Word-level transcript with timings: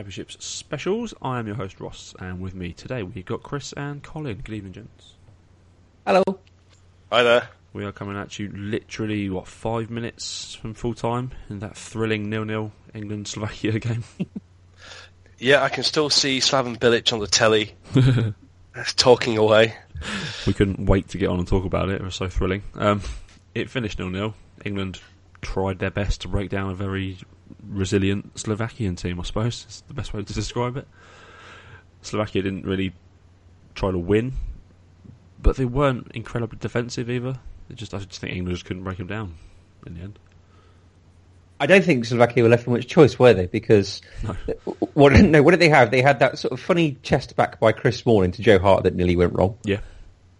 Championships 0.00 0.42
specials. 0.42 1.12
I 1.20 1.38
am 1.40 1.46
your 1.46 1.56
host 1.56 1.78
Ross, 1.78 2.14
and 2.18 2.40
with 2.40 2.54
me 2.54 2.72
today 2.72 3.02
we've 3.02 3.26
got 3.26 3.42
Chris 3.42 3.74
and 3.74 4.02
Colin. 4.02 4.40
Good 4.42 4.54
evening, 4.54 4.72
gents. 4.72 5.12
Hello. 6.06 6.22
Hi 7.12 7.22
there. 7.22 7.50
We 7.74 7.84
are 7.84 7.92
coming 7.92 8.16
at 8.16 8.38
you 8.38 8.48
literally 8.48 9.28
what 9.28 9.46
five 9.46 9.90
minutes 9.90 10.54
from 10.54 10.72
full 10.72 10.94
time 10.94 11.32
in 11.50 11.58
that 11.58 11.76
thrilling 11.76 12.30
nil-nil 12.30 12.72
England 12.94 13.28
Slovakia 13.28 13.78
game. 13.78 14.02
Yeah, 15.38 15.62
I 15.62 15.68
can 15.68 15.84
still 15.84 16.08
see 16.08 16.38
Slaven 16.38 16.78
Bilic 16.78 17.12
on 17.12 17.18
the 17.18 17.26
telly, 17.26 17.74
talking 18.96 19.36
away. 19.36 19.74
we 20.46 20.54
couldn't 20.54 20.86
wait 20.86 21.08
to 21.08 21.18
get 21.18 21.28
on 21.28 21.40
and 21.40 21.46
talk 21.46 21.66
about 21.66 21.90
it. 21.90 21.96
It 21.96 22.04
was 22.04 22.14
so 22.14 22.26
thrilling. 22.26 22.62
Um, 22.74 23.02
it 23.54 23.68
finished 23.68 23.98
nil-nil. 23.98 24.32
England 24.64 24.98
tried 25.42 25.78
their 25.78 25.90
best 25.90 26.20
to 26.22 26.28
break 26.28 26.50
down 26.50 26.70
a 26.70 26.74
very 26.74 27.18
resilient 27.68 28.38
Slovakian 28.38 28.96
team. 28.96 29.20
I 29.20 29.22
suppose 29.24 29.66
is 29.68 29.82
the 29.88 29.94
best 29.94 30.12
way 30.14 30.22
to 30.22 30.32
describe 30.32 30.76
it. 30.76 30.86
Slovakia 32.02 32.42
didn't 32.42 32.64
really 32.64 32.92
try 33.74 33.90
to 33.90 33.98
win, 33.98 34.32
but 35.40 35.56
they 35.56 35.64
weren't 35.64 36.10
incredibly 36.14 36.58
defensive 36.58 37.10
either. 37.10 37.38
It 37.68 37.76
just 37.76 37.94
I 37.94 37.98
just 37.98 38.20
think 38.20 38.34
England 38.34 38.56
just 38.56 38.66
couldn't 38.66 38.84
break 38.84 38.98
them 38.98 39.06
down 39.06 39.34
in 39.86 39.94
the 39.94 40.00
end. 40.00 40.18
I 41.62 41.66
don't 41.66 41.84
think 41.84 42.06
Slovakia 42.06 42.42
were 42.42 42.48
left 42.48 42.66
with 42.66 42.78
much 42.80 42.86
choice, 42.88 43.18
were 43.18 43.34
they? 43.34 43.46
Because 43.46 44.00
No. 44.22 44.34
what? 44.94 45.12
No, 45.12 45.42
what 45.42 45.50
did 45.50 45.60
they 45.60 45.68
have? 45.68 45.90
They 45.90 46.00
had 46.00 46.18
that 46.20 46.38
sort 46.38 46.52
of 46.52 46.60
funny 46.60 46.96
chest 47.02 47.36
back 47.36 47.60
by 47.60 47.72
Chris 47.72 47.98
Smalling 47.98 48.32
to 48.32 48.42
Joe 48.42 48.58
Hart 48.58 48.84
that 48.84 48.94
nearly 48.94 49.14
went 49.14 49.34
wrong. 49.34 49.58
Yeah, 49.64 49.80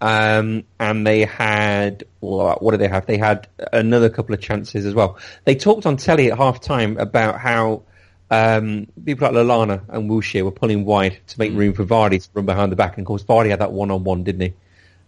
Um, 0.00 0.64
and 0.78 1.06
they 1.06 1.24
had 1.26 2.04
what 2.20 2.62
what 2.62 2.70
did 2.72 2.80
they 2.80 2.88
have? 2.88 3.06
They 3.06 3.18
had 3.18 3.48
another 3.72 4.08
couple 4.08 4.34
of 4.34 4.40
chances 4.40 4.86
as 4.86 4.94
well. 4.94 5.18
They 5.44 5.54
talked 5.54 5.84
on 5.86 5.96
telly 5.98 6.30
at 6.30 6.38
half 6.38 6.60
time 6.60 6.96
about 6.96 7.38
how 7.38 7.82
um, 8.30 8.86
people 9.04 9.26
like 9.26 9.34
Lallana 9.36 9.82
and 9.88 10.08
Wilshere 10.10 10.44
were 10.44 10.52
pulling 10.52 10.84
wide 10.84 11.18
to 11.28 11.38
make 11.38 11.52
room 11.52 11.74
for 11.74 11.84
Vardy 11.84 12.22
to 12.22 12.28
run 12.32 12.46
behind 12.46 12.72
the 12.72 12.76
back. 12.76 12.96
And 12.96 13.04
of 13.04 13.06
course, 13.08 13.24
Vardy 13.24 13.50
had 13.50 13.58
that 13.60 13.72
one 13.72 13.90
on 13.90 14.04
one, 14.04 14.24
didn't 14.24 14.40
he? 14.40 14.54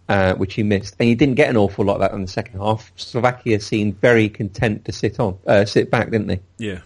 Uh, 0.09 0.33
which 0.35 0.53
he 0.55 0.63
missed, 0.63 0.95
and 0.99 1.07
he 1.07 1.15
didn't 1.15 1.35
get 1.35 1.49
an 1.49 1.55
awful 1.55 1.85
lot 1.85 1.95
of 1.95 2.01
that 2.01 2.11
in 2.11 2.21
the 2.21 2.27
second 2.27 2.59
half. 2.59 2.91
Slovakia 2.97 3.59
seemed 3.61 3.99
very 4.01 4.27
content 4.27 4.83
to 4.85 4.91
sit 4.91 5.17
on, 5.17 5.37
uh, 5.47 5.63
sit 5.63 5.89
back, 5.89 6.11
didn't 6.11 6.27
they? 6.27 6.41
yeah. 6.57 6.79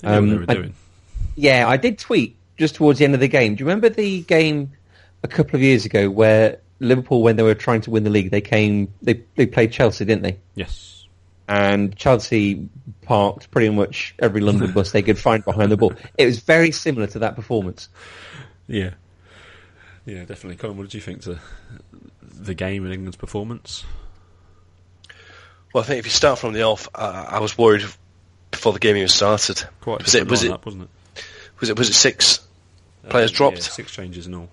They 0.00 0.08
Um, 0.08 0.46
they 0.46 0.56
were 0.56 0.64
I- 0.66 0.72
Yeah, 1.34 1.66
I 1.68 1.76
did 1.76 1.98
tweet 1.98 2.36
just 2.56 2.76
towards 2.76 3.00
the 3.00 3.04
end 3.04 3.14
of 3.14 3.20
the 3.20 3.28
game. 3.28 3.56
Do 3.56 3.62
you 3.64 3.66
remember 3.66 3.88
the 3.88 4.20
game 4.22 4.70
a 5.24 5.28
couple 5.28 5.56
of 5.56 5.62
years 5.62 5.84
ago 5.86 6.08
where 6.08 6.58
Liverpool, 6.78 7.22
when 7.22 7.36
they 7.36 7.42
were 7.42 7.54
trying 7.54 7.80
to 7.82 7.90
win 7.90 8.04
the 8.04 8.10
league, 8.10 8.30
they 8.30 8.40
came, 8.40 8.92
they 9.02 9.22
they 9.34 9.46
played 9.46 9.72
Chelsea, 9.72 10.04
didn't 10.04 10.22
they? 10.22 10.38
Yes. 10.54 11.06
And 11.48 11.94
Chelsea 11.96 12.68
parked 13.02 13.50
pretty 13.52 13.70
much 13.70 14.14
every 14.18 14.40
London 14.40 14.72
bus 14.72 14.90
they 14.90 15.02
could 15.02 15.18
find 15.18 15.44
behind 15.44 15.70
the 15.70 15.76
ball. 15.76 15.92
It 16.18 16.26
was 16.26 16.40
very 16.40 16.72
similar 16.72 17.06
to 17.08 17.20
that 17.20 17.36
performance. 17.36 17.88
Yeah. 18.66 18.90
Yeah, 20.04 20.24
definitely. 20.24 20.56
Colin, 20.56 20.76
what 20.76 20.84
did 20.84 20.94
you 20.94 21.00
think 21.00 21.22
to 21.22 21.38
the 22.22 22.54
game 22.54 22.84
and 22.84 22.92
England's 22.92 23.16
performance? 23.16 23.84
Well, 25.72 25.84
I 25.84 25.86
think 25.86 25.98
if 26.00 26.04
you 26.06 26.10
start 26.10 26.38
from 26.38 26.52
the 26.52 26.62
off, 26.62 26.88
uh, 26.94 27.26
I 27.28 27.38
was 27.40 27.56
worried 27.56 27.84
before 28.50 28.72
the 28.72 28.78
game 28.78 28.96
even 28.96 29.08
started. 29.08 29.62
Quite 29.80 30.00
a 30.00 30.04
was 30.04 30.14
it 30.14 30.28
was 30.28 30.42
it 30.42 30.50
lineup, 30.52 30.64
wasn't 30.64 30.82
it? 30.84 31.24
was 31.60 31.70
it 31.70 31.78
was 31.78 31.88
it 31.90 31.94
six 31.94 32.40
players 33.08 33.32
Uh, 33.32 33.36
dropped? 33.36 33.56
yeah, 33.58 33.62
six 33.62 33.92
changes 33.92 34.26
and 34.26 34.34
all. 34.34 34.48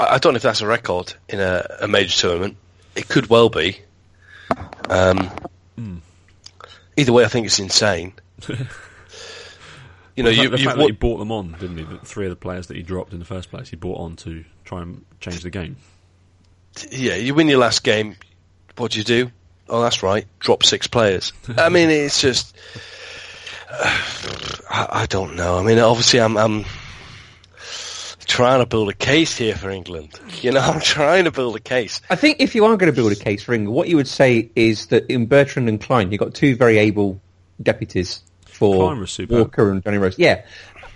I, 0.00 0.14
I 0.14 0.18
don't 0.18 0.32
know 0.32 0.36
if 0.38 0.42
that's 0.42 0.60
a 0.60 0.66
record 0.66 1.14
in 1.28 1.40
a, 1.40 1.66
a 1.80 1.88
major 1.88 2.16
tournament. 2.16 2.56
It 2.96 3.08
could 3.08 3.28
well 3.28 3.48
be. 3.48 3.78
Um, 4.88 5.30
Hmm. 5.76 5.96
Either 6.96 7.12
way, 7.12 7.24
I 7.24 7.28
think 7.28 7.46
it's 7.46 7.58
insane. 7.58 8.12
you 8.48 8.54
know, 10.22 10.24
Well, 10.24 10.24
the 10.24 10.34
you, 10.34 10.48
fact 10.50 10.60
you 10.60 10.68
that 10.68 10.78
he 10.86 10.92
bought 10.92 11.18
them 11.18 11.32
on, 11.32 11.56
didn't 11.58 11.78
he? 11.78 11.82
The 11.84 11.98
three 11.98 12.26
of 12.26 12.30
the 12.30 12.36
players 12.36 12.68
that 12.68 12.76
he 12.76 12.82
dropped 12.84 13.12
in 13.12 13.18
the 13.18 13.24
first 13.24 13.50
place, 13.50 13.68
he 13.70 13.76
bought 13.76 13.98
on 13.98 14.14
to 14.16 14.44
try 14.64 14.82
and 14.82 15.04
change 15.20 15.40
the 15.42 15.50
game. 15.50 15.76
yeah, 16.92 17.16
you 17.16 17.34
win 17.34 17.48
your 17.48 17.58
last 17.58 17.82
game. 17.82 18.14
What 18.76 18.92
do 18.92 18.98
you 18.98 19.04
do? 19.04 19.30
Oh, 19.68 19.82
that's 19.82 20.02
right. 20.04 20.26
Drop 20.38 20.62
six 20.62 20.86
players. 20.86 21.32
I 21.56 21.68
mean, 21.70 21.90
it's 21.90 22.20
just. 22.20 22.56
I, 23.70 24.88
I 24.90 25.06
don't 25.06 25.34
know. 25.34 25.58
I 25.58 25.62
mean, 25.62 25.78
obviously, 25.80 26.20
I'm, 26.20 26.36
I'm 26.36 26.64
trying 28.24 28.60
to 28.60 28.66
build 28.66 28.88
a 28.88 28.94
case 28.94 29.36
here 29.36 29.54
for 29.54 29.70
England. 29.70 30.18
You 30.40 30.52
know, 30.52 30.60
I'm 30.62 30.80
trying 30.80 31.24
to 31.24 31.30
build 31.30 31.56
a 31.56 31.60
case. 31.60 32.00
I 32.10 32.16
think 32.16 32.40
if 32.40 32.54
you 32.54 32.64
are 32.64 32.76
going 32.76 32.92
to 32.92 32.96
build 32.96 33.12
a 33.12 33.16
case 33.16 33.42
for 33.42 33.54
England, 33.54 33.74
what 33.74 33.88
you 33.88 33.96
would 33.96 34.08
say 34.08 34.50
is 34.54 34.86
that 34.86 35.10
in 35.10 35.26
Bertrand 35.26 35.68
and 35.68 35.80
Clyne, 35.80 36.10
you've 36.10 36.20
got 36.20 36.34
two 36.34 36.56
very 36.56 36.78
able 36.78 37.20
deputies 37.62 38.22
for 38.46 38.74
Clyne 38.74 39.00
was 39.00 39.10
superb. 39.10 39.38
Walker 39.38 39.70
and 39.70 39.82
Johnny 39.82 39.98
Rose. 39.98 40.18
Yeah, 40.18 40.44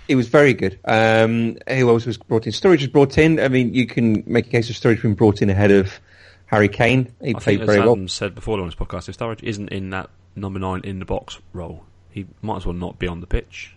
it 0.07 0.15
was 0.15 0.27
very 0.27 0.53
good. 0.53 0.79
Um, 0.85 1.57
who 1.67 1.89
else 1.89 2.05
was 2.05 2.17
brought 2.17 2.45
in? 2.47 2.51
Sturridge 2.51 2.79
was 2.79 2.87
brought 2.87 3.17
in. 3.17 3.39
I 3.39 3.47
mean, 3.47 3.73
you 3.73 3.85
can 3.85 4.23
make 4.25 4.47
a 4.47 4.49
case 4.49 4.69
of 4.69 4.75
Sturridge 4.75 5.01
being 5.01 5.15
brought 5.15 5.41
in 5.41 5.49
ahead 5.49 5.71
of 5.71 5.99
Harry 6.47 6.67
Kane. 6.67 7.13
He 7.21 7.29
I 7.29 7.33
played 7.33 7.43
think, 7.43 7.61
as 7.61 7.67
very 7.67 7.79
well. 7.79 7.91
Adam 7.91 8.07
said 8.07 8.35
before 8.35 8.59
on 8.59 8.65
this 8.65 8.75
podcast, 8.75 9.07
if 9.07 9.17
Sturridge 9.17 9.43
isn't 9.43 9.69
in 9.69 9.91
that 9.91 10.09
number 10.35 10.59
nine 10.59 10.81
in 10.83 10.99
the 10.99 11.05
box 11.05 11.39
role, 11.53 11.85
he 12.09 12.25
might 12.41 12.57
as 12.57 12.65
well 12.65 12.73
not 12.73 12.97
be 12.97 13.07
on 13.07 13.21
the 13.21 13.27
pitch. 13.27 13.75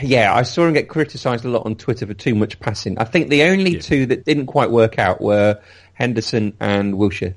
Yeah, 0.00 0.34
I 0.34 0.42
saw 0.42 0.66
him 0.66 0.74
get 0.74 0.88
criticised 0.88 1.44
a 1.44 1.48
lot 1.48 1.64
on 1.66 1.76
Twitter 1.76 2.06
for 2.06 2.14
too 2.14 2.34
much 2.34 2.58
passing. 2.58 2.98
I 2.98 3.04
think 3.04 3.28
the 3.28 3.44
only 3.44 3.74
Yeah. 3.74 3.80
two 3.80 4.06
that 4.06 4.24
didn't 4.24 4.46
quite 4.46 4.70
work 4.70 4.98
out 4.98 5.20
were 5.20 5.60
Henderson 5.92 6.54
and 6.58 6.94
Wilshere. 6.94 7.34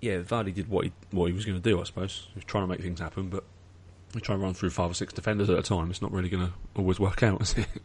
Yeah, 0.00 0.20
Vardy 0.20 0.54
did 0.54 0.68
what 0.68 0.86
he 0.86 0.92
what 1.10 1.26
he 1.26 1.32
was 1.32 1.44
going 1.44 1.60
to 1.60 1.62
do, 1.62 1.78
I 1.80 1.84
suppose. 1.84 2.28
He 2.32 2.36
was 2.36 2.44
trying 2.44 2.64
to 2.64 2.68
make 2.68 2.80
things 2.80 3.00
happen, 3.00 3.28
but 3.28 3.44
we 4.14 4.20
try 4.22 4.34
and 4.34 4.42
run 4.42 4.54
through 4.54 4.70
five 4.70 4.90
or 4.90 4.94
six 4.94 5.12
defenders 5.12 5.50
at 5.50 5.58
a 5.58 5.62
time. 5.62 5.90
It's 5.90 6.00
not 6.00 6.12
really 6.12 6.30
going 6.30 6.46
to 6.46 6.52
always 6.74 6.98
work 6.98 7.22
out, 7.22 7.42
is 7.42 7.54
it? 7.56 7.66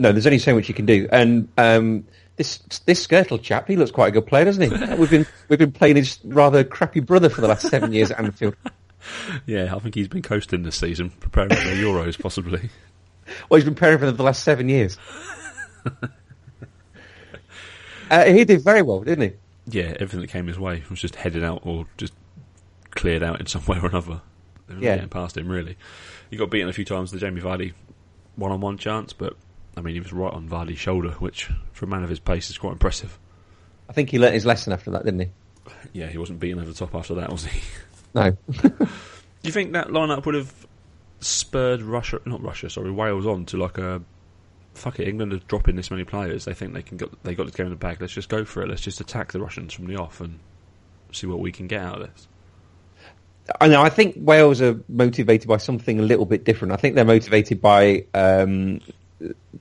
No, 0.00 0.12
there's 0.12 0.26
only 0.28 0.38
so 0.38 0.54
much 0.54 0.68
you 0.68 0.74
can 0.74 0.86
do. 0.86 1.08
And 1.10 1.48
um, 1.58 2.04
this 2.36 2.58
this 2.86 3.04
Skrtel 3.04 3.42
chap, 3.42 3.66
he 3.66 3.74
looks 3.74 3.90
quite 3.90 4.06
a 4.06 4.10
good 4.12 4.28
player, 4.28 4.44
doesn't 4.44 4.62
he? 4.62 4.94
we've 4.96 5.10
been 5.10 5.26
we've 5.48 5.58
been 5.58 5.72
playing 5.72 5.96
his 5.96 6.20
rather 6.22 6.62
crappy 6.62 7.00
brother 7.00 7.28
for 7.28 7.40
the 7.40 7.48
last 7.48 7.66
seven 7.66 7.92
years 7.92 8.12
at 8.12 8.20
Anfield. 8.20 8.54
yeah, 9.46 9.74
I 9.74 9.78
think 9.80 9.96
he's 9.96 10.06
been 10.06 10.22
coasting 10.22 10.62
this 10.62 10.76
season, 10.76 11.10
preparing 11.10 11.50
for 11.50 11.56
the 11.68 11.82
Euros, 11.82 12.16
possibly. 12.16 12.70
Well, 13.48 13.56
he's 13.58 13.64
been 13.64 13.74
preparing 13.74 13.98
for 13.98 14.06
them 14.06 14.14
for 14.14 14.18
the 14.18 14.22
last 14.24 14.42
seven 14.44 14.68
years. 14.68 14.98
uh, 18.10 18.24
he 18.24 18.44
did 18.44 18.62
very 18.62 18.82
well, 18.82 19.00
didn't 19.00 19.30
he? 19.30 19.36
Yeah, 19.80 19.92
everything 19.94 20.20
that 20.20 20.28
came 20.28 20.46
his 20.46 20.58
way 20.58 20.82
was 20.90 21.00
just 21.00 21.14
headed 21.16 21.44
out 21.44 21.60
or 21.64 21.86
just 21.96 22.12
cleared 22.90 23.22
out 23.22 23.40
in 23.40 23.46
some 23.46 23.64
way 23.66 23.78
or 23.82 23.86
another. 23.86 24.20
They 24.66 24.74
were 24.74 24.80
Yeah. 24.82 24.94
getting 24.96 25.10
past 25.10 25.36
him, 25.36 25.48
really. 25.48 25.76
He 26.30 26.36
got 26.36 26.50
beaten 26.50 26.68
a 26.68 26.72
few 26.72 26.84
times, 26.84 27.10
the 27.10 27.18
Jamie 27.18 27.40
Vardy 27.40 27.72
one-on-one 28.36 28.78
chance, 28.78 29.12
but 29.12 29.36
I 29.76 29.80
mean, 29.80 29.94
he 29.94 30.00
was 30.00 30.12
right 30.12 30.32
on 30.32 30.48
Vardy's 30.48 30.78
shoulder, 30.78 31.10
which 31.12 31.50
for 31.72 31.84
a 31.84 31.88
man 31.88 32.02
of 32.02 32.10
his 32.10 32.18
pace 32.20 32.50
is 32.50 32.58
quite 32.58 32.72
impressive. 32.72 33.18
I 33.88 33.92
think 33.92 34.10
he 34.10 34.18
learnt 34.18 34.34
his 34.34 34.44
lesson 34.46 34.72
after 34.72 34.90
that, 34.92 35.04
didn't 35.04 35.20
he? 35.20 35.28
Yeah, 35.92 36.06
he 36.08 36.18
wasn't 36.18 36.40
beaten 36.40 36.58
over 36.58 36.68
the 36.68 36.74
top 36.76 36.94
after 36.94 37.14
that, 37.14 37.30
was 37.30 37.44
he? 37.44 37.60
No. 38.14 38.30
Do 38.62 38.88
you 39.42 39.52
think 39.52 39.72
that 39.72 39.88
lineup 39.88 40.24
would 40.26 40.34
have 40.34 40.52
spurred 41.20 41.82
Russia, 41.82 42.20
not 42.24 42.42
Russia, 42.42 42.70
sorry, 42.70 42.90
Wales 42.90 43.26
on 43.26 43.44
to 43.46 43.56
like 43.56 43.78
a 43.78 44.02
fuck 44.74 45.00
it, 45.00 45.08
England 45.08 45.32
are 45.32 45.38
dropping 45.38 45.76
this 45.76 45.90
many 45.90 46.04
players. 46.04 46.44
They 46.44 46.54
think 46.54 46.72
they 46.72 46.82
can 46.82 46.96
get 46.96 47.10
they 47.24 47.34
got 47.34 47.46
this 47.46 47.54
game 47.54 47.66
in 47.66 47.70
the 47.72 47.76
bag. 47.76 48.00
Let's 48.00 48.12
just 48.12 48.28
go 48.28 48.44
for 48.44 48.62
it. 48.62 48.68
Let's 48.68 48.82
just 48.82 49.00
attack 49.00 49.32
the 49.32 49.40
Russians 49.40 49.74
from 49.74 49.86
the 49.86 49.96
off 49.96 50.20
and 50.20 50.38
see 51.12 51.26
what 51.26 51.40
we 51.40 51.52
can 51.52 51.66
get 51.66 51.82
out 51.82 52.00
of 52.00 52.08
this. 52.08 52.28
I 53.60 53.68
know. 53.68 53.82
I 53.82 53.88
think 53.88 54.16
Wales 54.18 54.60
are 54.60 54.80
motivated 54.88 55.48
by 55.48 55.56
something 55.56 55.98
a 55.98 56.02
little 56.02 56.26
bit 56.26 56.44
different. 56.44 56.72
I 56.72 56.76
think 56.76 56.94
they're 56.94 57.04
motivated 57.04 57.60
by 57.60 58.04
um, 58.14 58.80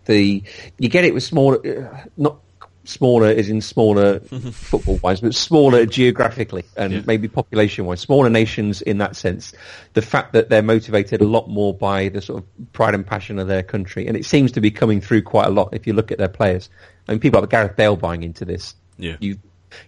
the 0.06 0.44
you 0.78 0.90
get 0.90 1.06
it 1.06 1.14
with 1.14 1.24
small, 1.24 1.54
uh, 1.54 1.98
not 2.18 2.40
smaller 2.88 3.30
is 3.30 3.50
in 3.50 3.62
smaller 3.62 4.20
mm-hmm. 4.20 4.50
football 4.50 5.00
wise, 5.04 5.22
but 5.22 5.36
smaller 5.36 5.86
geographically 5.86 6.64
and 6.76 6.94
Yeah. 6.94 7.02
maybe 7.06 7.28
population 7.28 7.86
wise, 7.86 8.02
smaller 8.02 8.30
nations 8.30 8.82
in 8.82 8.98
that 9.00 9.16
sense. 9.16 9.54
The 9.94 10.02
fact 10.02 10.34
that 10.34 10.50
they're 10.50 10.62
motivated 10.62 11.22
a 11.22 11.26
lot 11.26 11.50
more 11.50 11.74
by 11.74 12.10
the 12.10 12.22
sort 12.22 12.44
of 12.44 12.74
pride 12.74 12.94
and 12.96 13.06
passion 13.06 13.40
of 13.40 13.48
their 13.48 13.64
country, 13.64 14.08
and 14.08 14.16
it 14.16 14.26
seems 14.26 14.52
to 14.54 14.62
be 14.62 14.72
coming 14.72 15.02
through 15.02 15.24
quite 15.24 15.48
a 15.48 15.52
lot 15.52 15.70
if 15.74 15.88
you 15.88 15.94
look 15.94 16.12
at 16.12 16.18
their 16.18 16.28
players. 16.28 16.70
I 17.08 17.12
mean, 17.12 17.20
people 17.20 17.42
like 17.42 17.50
Gareth 17.50 17.76
Bale 17.76 17.96
buying 17.96 18.24
into 18.24 18.46
this. 18.46 18.76
Yeah. 18.98 19.18
You, 19.20 19.38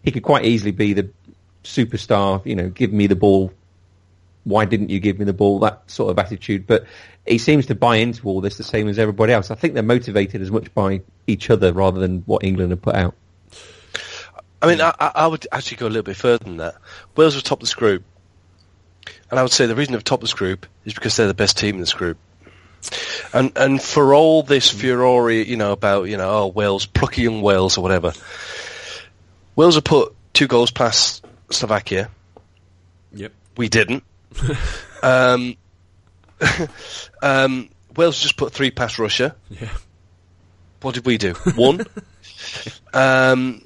he 0.03 0.11
could 0.11 0.23
quite 0.23 0.45
easily 0.45 0.71
be 0.71 0.93
the 0.93 1.09
superstar, 1.63 2.45
you 2.45 2.55
know, 2.55 2.69
give 2.69 2.93
me 2.93 3.07
the 3.07 3.15
ball. 3.15 3.53
Why 4.43 4.65
didn't 4.65 4.89
you 4.89 4.99
give 4.99 5.19
me 5.19 5.25
the 5.25 5.33
ball? 5.33 5.59
That 5.59 5.83
sort 5.89 6.11
of 6.11 6.19
attitude. 6.19 6.65
But 6.65 6.85
he 7.29 7.37
seems 7.37 7.67
to 7.67 7.75
buy 7.75 7.97
into 7.97 8.27
all 8.27 8.41
this 8.41 8.57
the 8.57 8.63
same 8.63 8.87
as 8.89 8.97
everybody 8.97 9.31
else. 9.31 9.51
I 9.51 9.55
think 9.55 9.75
they're 9.75 9.83
motivated 9.83 10.41
as 10.41 10.51
much 10.51 10.73
by 10.73 11.01
each 11.27 11.49
other 11.49 11.71
rather 11.71 11.99
than 11.99 12.23
what 12.25 12.43
England 12.43 12.71
have 12.71 12.81
put 12.81 12.95
out. 12.95 13.15
I 14.61 14.67
mean, 14.67 14.81
I, 14.81 14.93
I 14.99 15.11
I 15.15 15.27
would 15.27 15.47
actually 15.51 15.77
go 15.77 15.85
a 15.85 15.89
little 15.89 16.03
bit 16.03 16.17
further 16.17 16.43
than 16.43 16.57
that. 16.57 16.75
Wales 17.15 17.35
were 17.35 17.41
top 17.41 17.59
of 17.59 17.67
this 17.67 17.75
group, 17.75 18.03
and 19.29 19.39
I 19.39 19.43
would 19.43 19.51
say 19.51 19.67
the 19.67 19.75
reason 19.75 19.93
they're 19.93 20.01
top 20.01 20.19
of 20.19 20.21
this 20.21 20.33
group 20.33 20.65
is 20.85 20.93
because 20.93 21.15
they're 21.15 21.27
the 21.27 21.33
best 21.33 21.57
team 21.57 21.75
in 21.75 21.81
this 21.81 21.93
group. 21.93 22.17
And 23.33 23.51
and 23.55 23.81
for 23.81 24.13
all 24.13 24.43
this 24.43 24.69
furore, 24.69 25.31
you 25.31 25.55
know, 25.55 25.71
about 25.71 26.09
you 26.09 26.17
know, 26.17 26.29
oh 26.29 26.47
Wales, 26.47 26.85
plucky 26.85 27.21
young 27.21 27.41
Wales 27.41 27.77
or 27.77 27.81
whatever, 27.81 28.13
Wales 29.55 29.75
have 29.75 29.83
put 29.83 30.13
two 30.33 30.47
goals 30.47 30.71
past 30.71 31.25
Slovakia. 31.51 32.09
Yep. 33.13 33.33
We 33.57 33.69
didn't. 33.69 34.03
um, 35.03 35.55
um, 37.21 37.69
Wales 37.95 38.19
just 38.19 38.38
put 38.38 38.53
three 38.53 38.71
past 38.71 39.00
Russia. 39.00 39.36
Yeah. 39.50 39.69
What 40.81 40.95
did 40.95 41.06
we 41.06 41.18
do? 41.18 41.33
One. 41.56 41.86
um, 42.94 43.62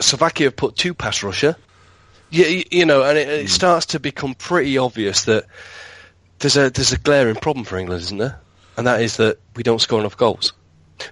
Slovakia 0.00 0.50
put 0.50 0.76
two 0.76 0.94
past 0.94 1.22
Russia. 1.22 1.56
You, 2.30 2.44
you, 2.44 2.64
you 2.70 2.86
know, 2.86 3.02
and 3.02 3.16
it, 3.18 3.28
it 3.28 3.48
starts 3.48 3.86
to 3.86 4.00
become 4.00 4.34
pretty 4.34 4.78
obvious 4.78 5.24
that 5.24 5.46
there's 6.38 6.56
a 6.56 6.70
there's 6.70 6.92
a 6.92 6.98
glaring 6.98 7.36
problem 7.36 7.64
for 7.64 7.78
England, 7.78 8.02
isn't 8.02 8.18
there? 8.18 8.40
And 8.76 8.86
that 8.86 9.00
is 9.00 9.16
that 9.16 9.38
we 9.54 9.62
don't 9.62 9.80
score 9.80 10.00
enough 10.00 10.16
goals. 10.16 10.52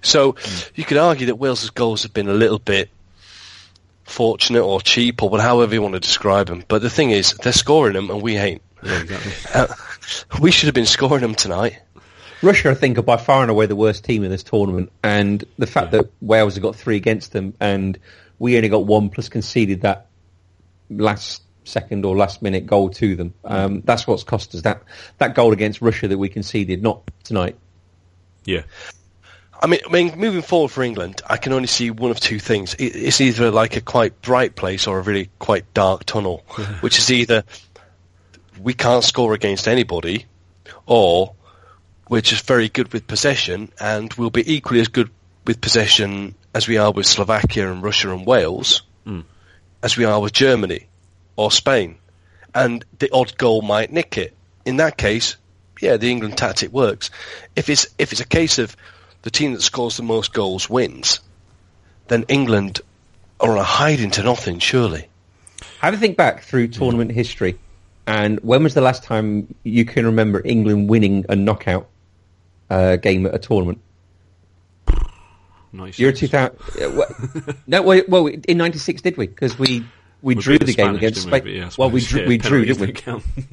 So 0.02 0.36
you 0.74 0.84
could 0.84 0.98
argue 0.98 1.26
that 1.26 1.36
Wales's 1.36 1.70
goals 1.70 2.02
have 2.02 2.12
been 2.12 2.28
a 2.28 2.34
little 2.34 2.58
bit 2.58 2.90
fortunate 4.04 4.64
or 4.64 4.80
cheap 4.80 5.22
or 5.22 5.40
however 5.40 5.74
you 5.74 5.82
want 5.82 5.94
to 5.94 6.00
describe 6.00 6.46
them. 6.46 6.64
But 6.68 6.82
the 6.82 6.90
thing 6.90 7.10
is, 7.10 7.34
they're 7.34 7.52
scoring 7.52 7.94
them 7.94 8.10
and 8.10 8.22
we 8.22 8.36
ain't. 8.36 8.62
Yeah, 8.82 9.00
exactly. 9.00 9.76
We 10.40 10.50
should 10.50 10.66
have 10.66 10.74
been 10.74 10.86
scoring 10.86 11.22
them 11.22 11.34
tonight. 11.34 11.78
Russia, 12.42 12.70
I 12.70 12.74
think, 12.74 12.98
are 12.98 13.02
by 13.02 13.16
far 13.16 13.42
and 13.42 13.50
away 13.50 13.66
the 13.66 13.76
worst 13.76 14.04
team 14.04 14.22
in 14.24 14.30
this 14.30 14.42
tournament, 14.42 14.90
and 15.02 15.42
the 15.58 15.66
fact 15.66 15.92
Yeah. 15.92 16.02
that 16.02 16.10
Wales 16.20 16.54
have 16.54 16.62
got 16.62 16.76
three 16.76 16.96
against 16.96 17.32
them, 17.32 17.54
and 17.60 17.98
we 18.38 18.56
only 18.56 18.68
got 18.68 18.84
one 18.84 19.08
plus 19.08 19.28
conceded 19.28 19.82
that 19.82 20.06
last 20.90 21.42
second 21.64 22.04
or 22.04 22.14
last 22.16 22.42
minute 22.42 22.66
goal 22.66 22.90
to 22.90 23.16
them. 23.16 23.32
Um, 23.44 23.80
that's 23.82 24.06
what's 24.06 24.24
cost 24.24 24.54
us 24.54 24.62
that 24.62 24.82
that 25.18 25.34
goal 25.34 25.52
against 25.54 25.80
Russia 25.80 26.08
that 26.08 26.18
we 26.18 26.28
conceded, 26.28 26.82
not 26.82 27.02
tonight. 27.22 27.56
yeah. 28.44 28.62
I 29.62 29.66
mean, 29.66 29.80
I 29.88 29.90
mean, 29.90 30.18
moving 30.18 30.42
forward 30.42 30.70
for 30.72 30.82
England, 30.82 31.22
I 31.26 31.38
can 31.38 31.54
only 31.54 31.68
see 31.68 31.90
one 31.90 32.10
of 32.10 32.20
two 32.20 32.38
things. 32.38 32.76
It's 32.78 33.22
either 33.22 33.50
like 33.50 33.76
a 33.76 33.80
quite 33.80 34.20
bright 34.20 34.54
place 34.56 34.86
or 34.86 34.98
a 34.98 35.02
really 35.02 35.30
quite 35.38 35.72
dark 35.72 36.04
tunnel, 36.04 36.44
which 36.80 36.98
is 36.98 37.10
either 37.10 37.44
we 38.60 38.74
can't 38.74 39.04
score 39.04 39.34
against 39.34 39.68
anybody, 39.68 40.26
or 40.86 41.34
we're 42.08 42.20
just 42.20 42.46
very 42.46 42.68
good 42.68 42.92
with 42.92 43.06
possession, 43.06 43.70
and 43.80 44.12
we'll 44.14 44.30
be 44.30 44.54
equally 44.54 44.80
as 44.80 44.88
good 44.88 45.10
with 45.46 45.60
possession 45.60 46.34
as 46.54 46.68
we 46.68 46.78
are 46.78 46.92
with 46.92 47.06
Slovakia 47.06 47.70
and 47.70 47.82
Russia 47.82 48.10
and 48.10 48.26
Wales, 48.26 48.82
hmm. 49.04 49.20
as 49.82 49.96
we 49.96 50.04
are 50.04 50.20
with 50.20 50.32
Germany 50.32 50.86
or 51.36 51.50
Spain, 51.50 51.96
and 52.54 52.84
the 52.98 53.10
odd 53.12 53.36
goal 53.36 53.62
might 53.62 53.92
nick 53.92 54.16
it. 54.16 54.34
In 54.64 54.76
that 54.76 54.96
case, 54.96 55.36
yeah, 55.80 55.96
the 55.96 56.10
England 56.10 56.38
tactic 56.38 56.72
works. 56.72 57.10
If 57.56 57.68
it's 57.68 57.86
if 57.98 58.12
it's 58.12 58.20
a 58.20 58.26
case 58.26 58.58
of 58.58 58.76
the 59.22 59.30
team 59.30 59.52
that 59.52 59.62
scores 59.62 59.96
the 59.96 60.02
most 60.02 60.32
goals 60.32 60.70
wins, 60.70 61.20
then 62.08 62.24
England 62.28 62.80
are 63.40 63.52
on 63.52 63.58
a 63.58 63.64
hiding 63.64 64.12
to 64.12 64.22
nothing, 64.22 64.58
surely. 64.58 65.08
Have 65.80 65.94
a 65.94 65.96
think 65.96 66.16
back 66.16 66.42
through 66.42 66.68
tournament 66.68 67.10
history, 67.12 67.58
and 68.06 68.40
when 68.40 68.62
was 68.62 68.74
the 68.74 68.80
last 68.80 69.02
time 69.02 69.54
you 69.62 69.84
can 69.84 70.06
remember 70.06 70.42
England 70.44 70.88
winning 70.88 71.24
a 71.28 71.36
knockout 71.36 71.88
uh, 72.70 72.96
game 72.96 73.26
at 73.26 73.34
a 73.34 73.38
tournament? 73.38 73.80
Nice. 75.72 75.98
Year 75.98 76.12
2000. 76.12 76.56
uh, 76.80 77.52
no, 77.66 77.82
well, 77.82 78.26
in 78.26 78.58
'96 78.58 79.02
did 79.02 79.16
we? 79.16 79.26
Because 79.26 79.58
we 79.58 79.84
we 80.22 80.34
We 80.34 80.42
drew 80.42 80.58
the 80.58 80.66
game 80.66 80.74
Spanish, 80.74 80.98
against 80.98 81.22
Spain. 81.22 81.44
we? 81.44 81.58
Yeah, 81.58 81.70
well, 81.76 81.90
we 81.90 82.00
drew, 82.00 82.22
yeah, 82.22 82.28
we 82.28 82.38
drew, 82.38 82.64
didn't 82.64 83.06
we? 83.06 83.44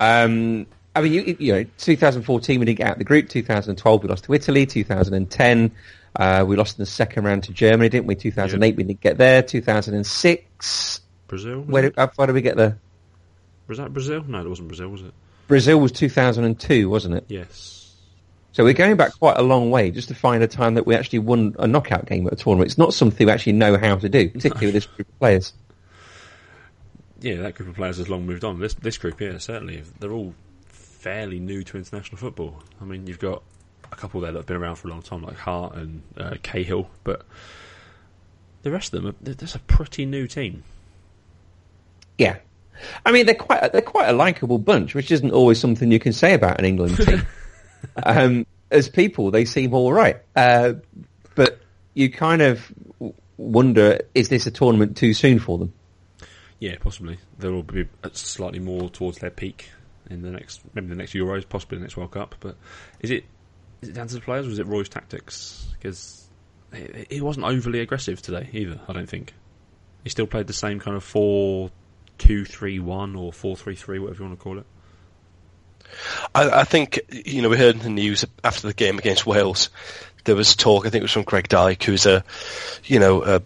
Um, 0.00 0.66
I 0.96 1.00
mean, 1.00 1.12
you, 1.12 1.36
you 1.38 1.52
know, 1.52 1.64
2014 1.78 2.58
we 2.58 2.66
didn't 2.66 2.78
get 2.78 2.86
out 2.86 2.92
of 2.94 2.98
the 2.98 3.04
group. 3.04 3.28
2012 3.28 4.02
we 4.02 4.08
lost 4.08 4.24
to 4.24 4.34
Italy. 4.34 4.66
2010 4.66 5.70
uh, 6.16 6.44
we 6.46 6.56
lost 6.56 6.78
in 6.78 6.82
the 6.82 6.86
second 6.86 7.24
round 7.24 7.44
to 7.44 7.52
Germany, 7.52 7.88
didn't 7.88 8.06
we? 8.06 8.14
2008 8.14 8.76
we 8.76 8.82
didn't 8.84 9.00
get 9.00 9.16
there. 9.16 9.42
2006, 9.42 11.00
Brazil? 11.26 11.60
Where 11.62 11.92
how 11.96 12.08
far 12.08 12.26
did 12.26 12.34
we 12.34 12.42
get 12.42 12.56
there? 12.56 12.78
Was 13.72 13.78
that 13.78 13.92
Brazil? 13.92 14.22
No, 14.26 14.44
it 14.44 14.48
wasn't 14.48 14.68
Brazil, 14.68 14.88
was 14.90 15.00
it? 15.00 15.14
Brazil 15.48 15.80
was 15.80 15.92
2002, 15.92 16.90
wasn't 16.90 17.14
it? 17.14 17.24
Yes. 17.28 17.94
So 18.52 18.64
we're 18.64 18.74
going 18.74 18.96
back 18.96 19.18
quite 19.18 19.38
a 19.38 19.42
long 19.42 19.70
way 19.70 19.90
just 19.90 20.08
to 20.08 20.14
find 20.14 20.42
a 20.42 20.46
time 20.46 20.74
that 20.74 20.86
we 20.86 20.94
actually 20.94 21.20
won 21.20 21.56
a 21.58 21.66
knockout 21.66 22.04
game 22.04 22.26
at 22.26 22.34
a 22.34 22.36
tournament. 22.36 22.70
It's 22.70 22.76
not 22.76 22.92
something 22.92 23.26
we 23.26 23.32
actually 23.32 23.52
know 23.52 23.78
how 23.78 23.96
to 23.96 24.08
do, 24.10 24.28
particularly 24.28 24.66
with 24.66 24.74
this 24.74 24.86
group 24.86 25.08
of 25.08 25.18
players. 25.18 25.52
Yeah, 27.20 27.36
that 27.42 27.54
group 27.54 27.68
of 27.68 27.76
players 27.76 27.98
has 27.98 28.08
long 28.08 28.26
moved 28.26 28.42
on. 28.42 28.58
This 28.58 28.74
this 28.74 28.98
group, 28.98 29.20
yeah, 29.20 29.38
certainly. 29.38 29.84
They're 30.00 30.10
all 30.10 30.34
fairly 30.64 31.38
new 31.38 31.62
to 31.62 31.76
international 31.76 32.18
football. 32.18 32.60
I 32.80 32.84
mean, 32.84 33.06
you've 33.06 33.20
got 33.20 33.44
a 33.92 33.94
couple 33.94 34.20
there 34.22 34.32
that 34.32 34.38
have 34.40 34.46
been 34.46 34.56
around 34.56 34.74
for 34.74 34.88
a 34.88 34.90
long 34.90 35.02
time, 35.02 35.22
like 35.22 35.36
Hart 35.36 35.76
and 35.76 36.02
uh, 36.16 36.34
Cahill, 36.42 36.90
but 37.04 37.24
the 38.62 38.72
rest 38.72 38.92
of 38.92 39.04
them, 39.04 39.14
are, 39.14 39.34
that's 39.34 39.54
a 39.54 39.60
pretty 39.60 40.04
new 40.04 40.26
team. 40.26 40.64
Yeah. 42.18 42.38
I 43.04 43.12
mean, 43.12 43.26
they're 43.26 43.34
quite 43.34 43.72
they're 43.72 43.82
quite 43.82 44.08
a 44.08 44.12
likable 44.12 44.58
bunch, 44.58 44.94
which 44.94 45.10
isn't 45.10 45.30
always 45.30 45.58
something 45.58 45.90
you 45.90 45.98
can 45.98 46.12
say 46.12 46.34
about 46.34 46.58
an 46.58 46.64
England 46.64 46.96
team. 46.96 47.26
um, 48.02 48.46
as 48.70 48.88
people, 48.88 49.30
they 49.30 49.44
seem 49.44 49.74
all 49.74 49.92
right, 49.92 50.16
uh, 50.34 50.74
but 51.34 51.60
you 51.94 52.10
kind 52.10 52.42
of 52.42 52.72
wonder: 53.36 54.00
is 54.14 54.28
this 54.28 54.46
a 54.46 54.50
tournament 54.50 54.96
too 54.96 55.14
soon 55.14 55.38
for 55.38 55.58
them? 55.58 55.72
Yeah, 56.58 56.76
possibly. 56.80 57.18
They'll 57.38 57.62
be 57.62 57.88
slightly 58.12 58.60
more 58.60 58.88
towards 58.88 59.18
their 59.18 59.30
peak 59.30 59.70
in 60.08 60.22
the 60.22 60.30
next, 60.30 60.60
maybe 60.74 60.88
the 60.88 60.94
next 60.94 61.12
Euros, 61.12 61.48
possibly 61.48 61.78
the 61.78 61.82
next 61.82 61.96
World 61.96 62.12
Cup. 62.12 62.36
But 62.40 62.56
is 63.00 63.10
it 63.10 63.24
is 63.80 63.88
it 63.88 63.94
down 63.94 64.06
to 64.08 64.14
the 64.14 64.20
players 64.20 64.46
or 64.46 64.50
is 64.50 64.58
it 64.58 64.66
Roy's 64.66 64.88
tactics? 64.88 65.66
Because 65.72 66.28
he 67.10 67.20
wasn't 67.20 67.46
overly 67.46 67.80
aggressive 67.80 68.22
today 68.22 68.48
either. 68.52 68.80
I 68.88 68.92
don't 68.92 69.08
think 69.08 69.34
he 70.04 70.10
still 70.10 70.26
played 70.26 70.46
the 70.46 70.52
same 70.52 70.80
kind 70.80 70.96
of 70.96 71.04
four 71.04 71.70
two 72.22 72.44
three 72.44 72.78
one 72.78 73.16
or 73.16 73.32
four 73.32 73.56
three 73.56 73.74
three, 73.74 73.98
whatever 73.98 74.22
you 74.22 74.28
want 74.28 74.38
to 74.38 74.42
call 74.42 74.58
it. 74.58 74.66
I, 76.34 76.60
I 76.60 76.64
think 76.64 77.00
you 77.10 77.42
know 77.42 77.48
we 77.48 77.58
heard 77.58 77.76
in 77.76 77.82
the 77.82 77.90
news 77.90 78.24
after 78.42 78.66
the 78.66 78.74
game 78.74 78.98
against 78.98 79.26
Wales. 79.26 79.68
There 80.24 80.36
was 80.36 80.54
talk. 80.56 80.86
I 80.86 80.90
think 80.90 81.00
it 81.00 81.04
was 81.04 81.12
from 81.12 81.24
Greg 81.24 81.48
Dyke, 81.48 81.82
who's 81.82 82.06
a 82.06 82.24
you 82.84 82.98
know 83.00 83.22
a 83.24 83.42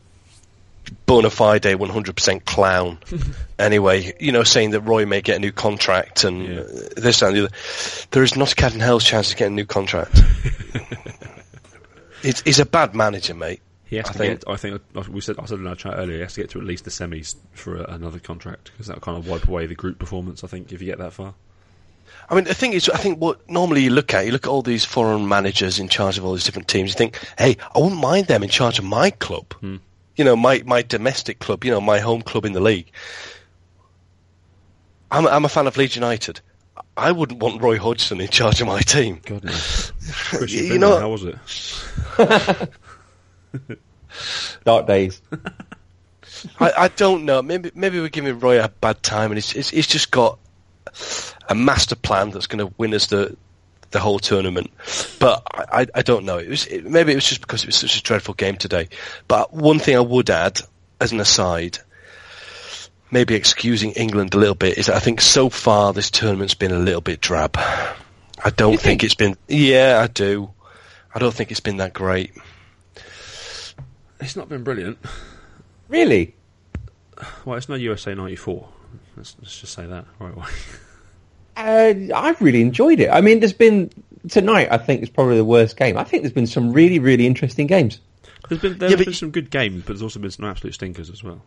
bona 1.07 1.31
fide 1.31 1.63
100% 1.63 2.45
clown. 2.45 2.99
anyway, 3.59 4.15
you 4.21 4.31
know, 4.31 4.45
saying 4.45 4.71
that 4.71 4.83
Roy 4.83 5.05
may 5.07 5.21
get 5.21 5.37
a 5.37 5.41
new 5.41 5.51
contract 5.53 6.23
and 6.25 6.47
Yeah. 6.47 6.63
this 6.97 7.23
and 7.23 7.35
the 7.37 7.45
other. 7.47 7.55
There 8.13 8.23
is 8.23 8.37
not 8.37 8.53
a 8.53 8.55
cat 8.55 8.75
in 8.75 8.81
hell's 8.81 9.03
chance 9.05 9.33
of 9.33 9.37
getting 9.39 9.55
a 9.55 9.57
new 9.57 9.67
contract. 9.67 10.21
It's 12.23 12.41
he's 12.41 12.59
a 12.59 12.67
bad 12.67 12.95
manager, 12.95 13.35
mate. 13.35 13.61
He 13.89 13.97
has 13.97 14.07
I 14.09 14.13
to 14.13 14.19
think- 14.19 14.41
get. 14.41 14.49
I 14.53 14.57
think 14.57 14.83
like 14.95 15.09
we 15.09 15.21
said. 15.21 15.37
I 15.39 15.47
said 15.47 15.59
in 15.61 15.67
our 15.67 15.77
chat 15.77 15.95
earlier. 15.97 16.17
He 16.17 16.23
has 16.23 16.35
to 16.35 16.41
get 16.41 16.51
to 16.51 16.59
at 16.59 16.65
least 16.65 16.85
the 16.85 16.91
semis 16.91 17.37
for 17.53 17.77
a, 17.77 17.85
another 17.95 18.19
contract 18.19 18.73
because 18.73 18.89
that'll 18.89 19.01
kind 19.01 19.17
of 19.17 19.29
wipe 19.29 19.47
away 19.49 19.67
the 19.67 19.75
group 19.77 19.99
performance. 19.99 20.43
I 20.43 20.49
think 20.49 20.73
if 20.73 20.81
you 20.83 20.87
get 20.87 20.99
that 20.99 21.13
far. 21.13 21.35
I 22.29 22.35
mean, 22.35 22.45
the 22.45 22.55
thing 22.55 22.73
is, 22.73 22.89
I 22.89 22.97
think 22.97 23.21
what 23.21 23.49
normally 23.49 23.83
you 23.85 23.91
look 23.91 24.13
at, 24.15 24.27
you 24.27 24.33
look 24.33 24.47
at 24.47 24.51
all 24.51 24.63
these 24.63 24.85
foreign 24.85 25.29
managers 25.29 25.79
in 25.79 25.89
charge 25.89 26.19
of 26.19 26.25
all 26.25 26.33
these 26.35 26.45
different 26.45 26.67
teams. 26.69 26.91
You 26.91 26.95
think, 26.97 27.19
hey, 27.39 27.57
I 27.75 27.79
wouldn't 27.79 28.01
mind 28.01 28.27
them 28.27 28.43
in 28.43 28.49
charge 28.49 28.79
of 28.81 28.85
my 28.85 29.11
club. 29.11 29.53
Hmm. 29.55 29.77
You 30.17 30.25
know, 30.25 30.35
my 30.35 30.63
my 30.67 30.83
domestic 30.83 31.39
club. 31.39 31.65
You 31.65 31.71
know, 31.71 31.81
my 31.81 32.01
home 32.01 32.23
club 32.23 32.45
in 32.45 32.53
the 32.55 32.61
league. 32.61 32.91
I'm 35.11 35.27
I'm 35.29 35.45
a 35.45 35.49
fan 35.49 35.67
of 35.69 35.77
Leeds 35.77 35.95
United. 35.95 36.41
I 36.97 37.13
wouldn't 37.13 37.41
want 37.41 37.63
Roy 37.63 37.79
Hodgson 37.79 38.21
in 38.21 38.29
charge 38.29 38.61
of 38.61 38.67
my 38.67 38.81
team. 38.81 39.21
God 39.25 39.45
knows. 39.45 39.93
You 40.49 40.79
know- 40.79 40.99
how 40.99 41.11
was 41.11 41.25
it? 41.25 41.37
Dark 44.65 44.87
days. 44.87 45.21
I, 46.61 46.73
I 46.77 46.89
don't 46.89 47.25
know. 47.25 47.43
Maybe 47.43 47.71
maybe 47.75 48.01
we're 48.01 48.09
giving 48.09 48.39
Roy 48.39 48.63
a 48.63 48.69
bad 48.69 49.03
time, 49.03 49.31
and 49.31 49.39
he's 49.39 49.51
he's, 49.51 49.71
he's 49.71 49.87
just 49.87 50.11
got 50.11 50.39
a 51.49 51.55
master 51.55 51.97
plan 51.97 52.31
that's 52.31 52.47
going 52.47 52.67
to 52.67 52.75
win 52.79 52.95
us 52.95 53.07
the 53.07 53.37
the 53.91 54.01
whole 54.01 54.19
tournament. 54.19 54.71
But 55.19 55.43
I, 55.53 55.83
I, 55.83 55.87
I 55.97 56.03
don't 56.03 56.25
know. 56.25 56.39
It 56.39 56.49
was 56.49 56.67
it, 56.67 56.85
maybe 56.85 57.13
it 57.13 57.17
was 57.17 57.27
just 57.29 57.41
because 57.41 57.63
it 57.63 57.67
was 57.67 57.77
such 57.77 57.97
a 57.97 58.03
dreadful 58.03 58.35
game 58.35 58.57
today. 58.57 58.89
But 59.29 59.53
one 59.53 59.79
thing 59.79 59.97
I 59.97 60.01
would 60.01 60.31
add, 60.31 60.61
as 61.01 61.13
an 61.13 61.21
aside, 61.21 61.79
maybe 63.11 63.35
excusing 63.35 63.93
England 63.93 64.35
a 64.35 64.39
little 64.39 64.55
bit, 64.55 64.79
is 64.79 64.87
that 64.87 64.97
I 64.97 65.01
think 65.01 65.21
so 65.21 65.49
far 65.49 65.93
this 65.93 66.11
tournament's 66.11 66.55
been 66.55 66.73
a 66.73 66.79
little 66.79 67.01
bit 67.01 67.21
drab. 67.21 67.57
I 67.57 68.51
don't 68.51 68.73
think 68.73 68.83
think? 68.83 69.05
it's 69.05 69.15
been. 69.15 69.37
Yeah, 69.49 70.01
I 70.03 70.07
do. 70.09 70.51
I 71.15 71.19
don't 71.19 71.33
think 71.33 71.51
it's 71.51 71.61
been 71.61 71.79
that 71.79 71.95
great. 71.95 72.33
It's 74.21 74.37
not 74.37 74.49
been 74.49 74.63
brilliant. 74.65 74.99
Really? 75.89 76.35
Well, 77.45 77.57
it's 77.57 77.69
no 77.69 77.75
USA 77.77 78.15
'94. 78.15 78.69
Let's, 79.17 79.37
let's 79.41 79.61
just 79.61 79.73
say 79.73 79.87
that 79.87 80.05
right 80.19 80.35
away. 80.35 80.47
Uh, 81.57 81.95
I've 82.15 82.41
really 82.43 82.61
enjoyed 82.61 83.01
it. 83.01 83.09
I 83.09 83.21
mean, 83.23 83.41
there's 83.41 83.53
been 83.55 83.91
tonight. 84.29 84.69
I 84.71 84.77
think 84.79 85.03
is 85.03 85.09
probably 85.09 85.37
the 85.37 85.45
worst 85.45 85.77
game. 85.77 85.97
I 85.97 86.05
think 86.05 86.23
there's 86.23 86.33
been 86.35 86.47
some 86.47 86.73
really, 86.73 86.99
really 86.99 87.27
interesting 87.27 87.67
games. 87.67 88.01
There's 88.49 88.61
been 88.61 88.77
there's 88.79 88.91
Yeah, 88.93 88.97
but 88.99 89.07
been 89.07 89.15
some 89.15 89.31
good 89.31 89.51
games, 89.51 89.77
but 89.83 89.87
there's 89.89 90.03
also 90.03 90.21
been 90.21 90.31
some 90.31 90.45
absolute 90.45 90.75
stinkers 90.75 91.09
as 91.09 91.25
well. 91.25 91.41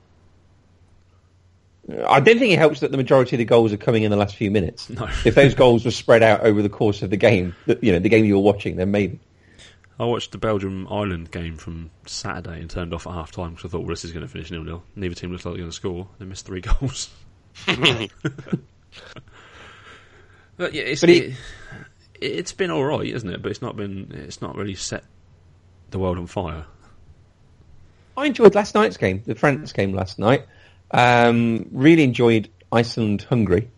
I 2.08 2.20
don't 2.20 2.38
think 2.38 2.54
it 2.54 2.60
helps 2.60 2.82
that 2.82 2.92
the 2.92 2.98
majority 2.98 3.36
of 3.36 3.40
the 3.40 3.46
goals 3.46 3.74
are 3.74 3.78
coming 3.78 4.04
in 4.04 4.12
the 4.12 4.18
last 4.18 4.36
few 4.36 4.52
minutes. 4.52 4.90
No. 5.00 5.08
If 5.26 5.36
those 5.36 5.56
goals 5.56 5.86
were 5.86 5.92
spread 5.92 6.22
out 6.24 6.42
over 6.42 6.62
the 6.62 6.70
course 6.70 7.02
of 7.02 7.10
the 7.10 7.18
game, 7.18 7.56
that- 7.66 7.84
you 7.84 7.92
know, 7.92 8.00
the 8.00 8.10
game 8.10 8.26
you 8.26 8.36
were 8.36 8.42
watching, 8.44 8.76
then 8.76 8.92
maybe. 8.92 9.20
I 10.00 10.06
watched 10.06 10.32
the 10.32 10.38
Belgium 10.38 10.88
Ireland 10.90 11.30
game 11.32 11.58
from 11.58 11.90
Saturday 12.06 12.62
and 12.62 12.70
turned 12.70 12.94
off 12.94 13.06
at 13.06 13.14
half 13.14 13.32
time 13.32 13.52
because 13.56 13.66
I 13.66 13.70
thought, 13.72 13.80
well, 13.82 13.90
this 13.90 14.06
is 14.06 14.12
going 14.14 14.26
to 14.26 14.32
finish 14.32 14.50
nil 14.50 14.64
nil. 14.64 14.84
Neither 14.96 15.14
team 15.16 15.32
looks 15.32 15.44
like 15.46 15.54
they're 15.56 15.60
going 15.60 15.70
to 15.72 15.76
score. 15.76 16.08
They 16.20 16.26
missed 16.26 16.46
three 16.46 16.62
goals. 16.80 17.10
but 20.58 20.74
yeah, 20.74 20.84
it's, 20.84 21.02
But 21.02 21.10
it, 21.10 21.24
it- 21.32 21.38
it's 22.22 22.52
been 22.52 22.70
all 22.70 22.84
right, 22.84 23.06
isn't 23.08 23.30
it? 23.30 23.42
But 23.42 23.50
it's 23.52 23.62
not 23.62 23.78
been. 23.78 24.12
It's 24.14 24.42
not 24.42 24.58
really 24.58 24.76
set 24.76 25.06
the 25.92 26.00
world 26.00 26.18
on 26.18 26.28
fire. 26.28 26.66
I 28.18 28.26
enjoyed 28.26 28.56
last 28.56 28.76
night's 28.76 28.98
game, 28.98 29.24
the 29.26 29.36
France 29.36 29.72
game 29.72 29.94
last 29.94 30.20
night. 30.20 30.46
Um, 30.92 31.68
really 31.72 32.04
enjoyed 32.04 32.50
Iceland 32.74 33.22
Hungary. 33.30 33.70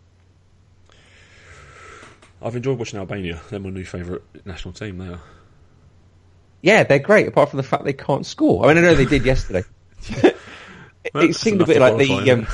I've 2.42 2.56
enjoyed 2.56 2.78
watching 2.80 2.98
Albania. 2.98 3.40
They're 3.48 3.60
my 3.60 3.70
new 3.70 3.84
favourite 3.84 4.22
national 4.44 4.74
team. 4.74 4.98
They 4.98 5.06
are. 5.06 5.20
Yeah, 6.62 6.84
they're 6.84 7.00
great, 7.00 7.26
apart 7.26 7.50
from 7.50 7.56
the 7.58 7.64
fact 7.64 7.84
they 7.84 7.92
can't 7.92 8.24
score. 8.24 8.64
I 8.64 8.68
mean, 8.68 8.78
I 8.78 8.80
know 8.80 8.94
they 8.94 9.04
did 9.04 9.26
yesterday. 9.26 9.64
it, 11.04 11.36
seemed 11.36 11.60
a 11.60 11.66
bit 11.66 11.80
like 11.80 11.98
the 11.98 12.30
um, 12.30 12.46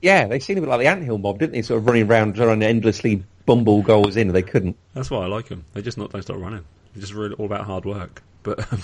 yeah, 0.00 0.26
they 0.26 0.38
seemed 0.38 0.58
a 0.58 0.62
bit 0.62 0.70
like 0.70 0.80
the 0.80 0.86
anthill 0.86 1.18
mob, 1.18 1.38
didn't 1.38 1.52
they? 1.52 1.62
Sort 1.62 1.78
of 1.78 1.86
running 1.86 2.08
around 2.08 2.36
trying 2.36 2.60
to 2.60 2.66
endlessly 2.66 3.24
bumble 3.46 3.82
goals 3.82 4.16
in, 4.16 4.28
and 4.28 4.36
they 4.36 4.42
couldn't. 4.42 4.76
That's 4.94 5.10
why 5.10 5.24
I 5.24 5.26
like 5.26 5.48
them. 5.48 5.64
They 5.72 5.82
just 5.82 5.98
not 5.98 6.12
don't 6.12 6.22
stop 6.22 6.36
running. 6.36 6.64
They're 6.94 7.00
just 7.00 7.14
really 7.14 7.34
all 7.34 7.46
about 7.46 7.64
hard 7.64 7.84
work. 7.84 8.22
But 8.42 8.72
um, 8.72 8.82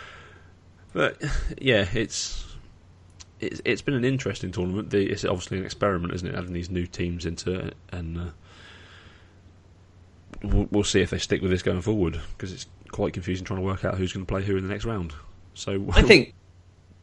but 0.92 1.22
yeah, 1.58 1.86
it's 1.92 2.44
it's 3.40 3.60
it's 3.64 3.82
been 3.82 3.94
an 3.94 4.04
interesting 4.04 4.52
tournament. 4.52 4.90
The, 4.90 5.04
it's 5.10 5.24
obviously 5.24 5.58
an 5.58 5.64
experiment, 5.64 6.14
isn't 6.14 6.28
it? 6.28 6.34
Adding 6.34 6.52
these 6.52 6.70
new 6.70 6.86
teams 6.86 7.26
into 7.26 7.54
it, 7.54 7.74
and 7.90 8.18
uh, 8.18 8.30
we'll, 10.42 10.84
see 10.84 11.00
if 11.00 11.10
they 11.10 11.18
stick 11.18 11.42
with 11.42 11.50
this 11.50 11.62
going 11.62 11.82
forward 11.82 12.20
because 12.36 12.52
it's 12.52 12.66
quite 12.90 13.12
confusing 13.12 13.44
trying 13.44 13.60
to 13.60 13.66
work 13.66 13.84
out 13.84 13.96
who's 13.96 14.12
going 14.12 14.26
to 14.26 14.30
play 14.30 14.42
who 14.42 14.56
in 14.56 14.62
the 14.62 14.68
next 14.68 14.84
round. 14.84 15.12
So 15.54 15.86
I 15.92 16.02
think 16.02 16.34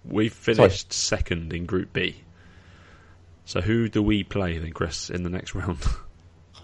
we 0.05 0.29
finished 0.29 0.93
second 0.93 1.53
in 1.53 1.65
Group 1.65 1.93
B. 1.93 2.15
So 3.45 3.61
who 3.61 3.89
do 3.89 4.03
we 4.03 4.23
play 4.23 4.57
then, 4.59 4.71
Chris, 4.71 5.09
in 5.09 5.23
the 5.23 5.29
next 5.29 5.55
round? 5.55 5.79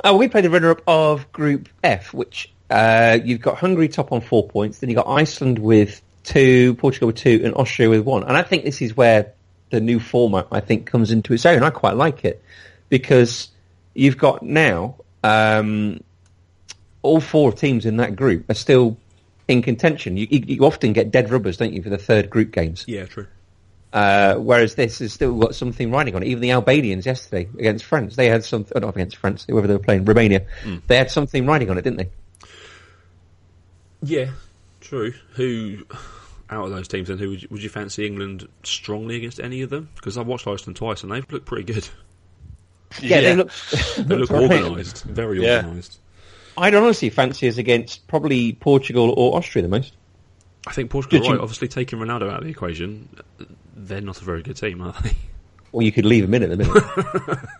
Oh, 0.04 0.18
we 0.18 0.28
play 0.28 0.42
the 0.42 0.50
runner-up 0.50 0.82
of 0.88 1.32
Group 1.32 1.70
F, 1.84 2.14
which 2.14 2.54
uh, 2.70 3.18
you've 3.24 3.42
got 3.42 3.58
Hungary 3.58 3.88
top 3.88 4.12
on 4.12 4.22
four 4.22 4.48
points. 4.48 4.80
Then 4.80 4.90
you've 4.90 4.98
got 4.98 5.08
Iceland 5.08 5.58
with 5.58 6.02
two, 6.24 6.76
Portugal 6.76 7.08
with 7.08 7.16
two, 7.16 7.42
and 7.44 7.56
Austria 7.56 7.90
with 7.90 8.02
one. 8.02 8.24
And 8.24 8.36
I 8.36 8.44
think 8.44 8.66
this 8.66 8.82
is 8.82 8.96
where 8.96 9.34
the 9.70 9.80
new 9.80 10.00
format, 10.00 10.48
I 10.52 10.60
think, 10.60 10.86
comes 10.86 11.12
into 11.12 11.34
its 11.34 11.46
own. 11.46 11.64
I 11.64 11.70
quite 11.70 11.96
like 11.96 12.26
it 12.26 12.44
because 12.90 13.50
you've 13.94 14.18
got 14.18 14.44
now 14.44 14.98
um, 15.24 16.02
all 17.06 17.22
four 17.22 17.52
teams 17.52 17.86
in 17.86 17.98
that 17.98 18.16
group 18.16 18.50
are 18.50 18.54
still 18.56 18.98
in 19.48 19.62
contention. 19.62 20.18
You, 20.18 20.28
you, 20.30 20.44
you 20.48 20.66
often 20.66 20.92
get 20.94 21.12
dead 21.12 21.30
rubbers, 21.30 21.58
don't 21.58 21.74
you, 21.74 21.82
for 21.84 21.90
the 21.90 21.98
third 21.98 22.30
group 22.30 22.52
games? 22.52 22.84
yeah, 22.88 23.06
true. 23.06 23.28
Uh, 23.94 24.36
whereas 24.36 24.76
this 24.76 25.00
has 25.00 25.14
still 25.14 25.38
got 25.40 25.56
something 25.56 25.90
riding 25.90 26.16
on 26.16 26.22
it. 26.24 26.28
Even 26.28 26.42
the 26.42 26.52
Albanians 26.52 27.06
yesterday 27.06 27.48
against 27.58 27.86
France, 27.86 28.18
they 28.18 28.28
had 28.28 28.44
something, 28.44 28.74
oh, 28.76 28.80
not 28.80 28.94
against 28.96 29.16
France, 29.16 29.46
whoever 29.48 29.68
they 29.68 29.74
were 29.74 29.80
playing, 29.80 30.04
Romania, 30.04 30.46
they 30.88 30.98
had 30.98 31.10
something 31.10 31.46
riding 31.46 31.70
on 31.70 31.78
it, 31.78 31.84
didn't 31.84 31.98
they? 32.00 32.10
Yeah, 34.04 34.32
true. 34.82 35.14
Who 35.36 35.78
out 36.50 36.66
of 36.66 36.72
those 36.72 36.88
teams 36.90 37.08
then? 37.08 37.18
Who 37.20 37.30
would 37.30 37.42
you, 37.44 37.48
would 37.52 37.64
you 37.64 37.70
fancy 37.70 38.06
England 38.06 38.48
strongly 38.64 39.16
against 39.16 39.40
any 39.40 39.62
of 39.62 39.70
them? 39.70 39.90
Because 39.96 40.18
I've 40.18 40.28
watched 40.28 40.46
Iceland 40.48 40.76
twice 40.76 41.02
and 41.04 41.12
they've 41.12 41.32
looked 41.32 41.46
pretty 41.46 41.72
good. 41.72 41.88
Yeah, 43.02 43.22
they 43.22 43.36
look, 43.36 43.52
They 43.98 44.16
look 44.16 44.32
organised, 44.32 45.04
very 45.06 45.42
Yeah. 45.42 45.58
organised. 45.66 46.00
I'd 46.58 46.76
honestly 46.76 47.10
fancy 47.10 47.48
us 47.48 47.58
against 47.58 48.08
probably 48.08 48.54
Portugal 48.54 49.14
or 49.18 49.38
Austria 49.38 49.62
the 49.62 49.70
most. 49.70 49.94
I 50.68 50.72
think 50.72 50.90
Portugal, 50.90 51.20
right. 51.20 51.36
you- 51.36 51.42
Obviously, 51.42 51.68
taking 51.68 52.00
Ronaldo 52.00 52.30
out 52.30 52.40
of 52.40 52.44
the 52.44 52.50
equation, 52.50 53.10
they're 53.76 54.02
not 54.02 54.22
a 54.22 54.26
very 54.26 54.42
good 54.42 54.58
team, 54.58 54.82
are 54.82 54.96
they? 55.04 55.12
Or 55.72 55.82
you 55.82 55.92
could 55.92 56.06
leave 56.06 56.24
them 56.24 56.34
in 56.34 56.44
at 56.44 56.50
the 56.50 56.58
minute. 56.58 57.40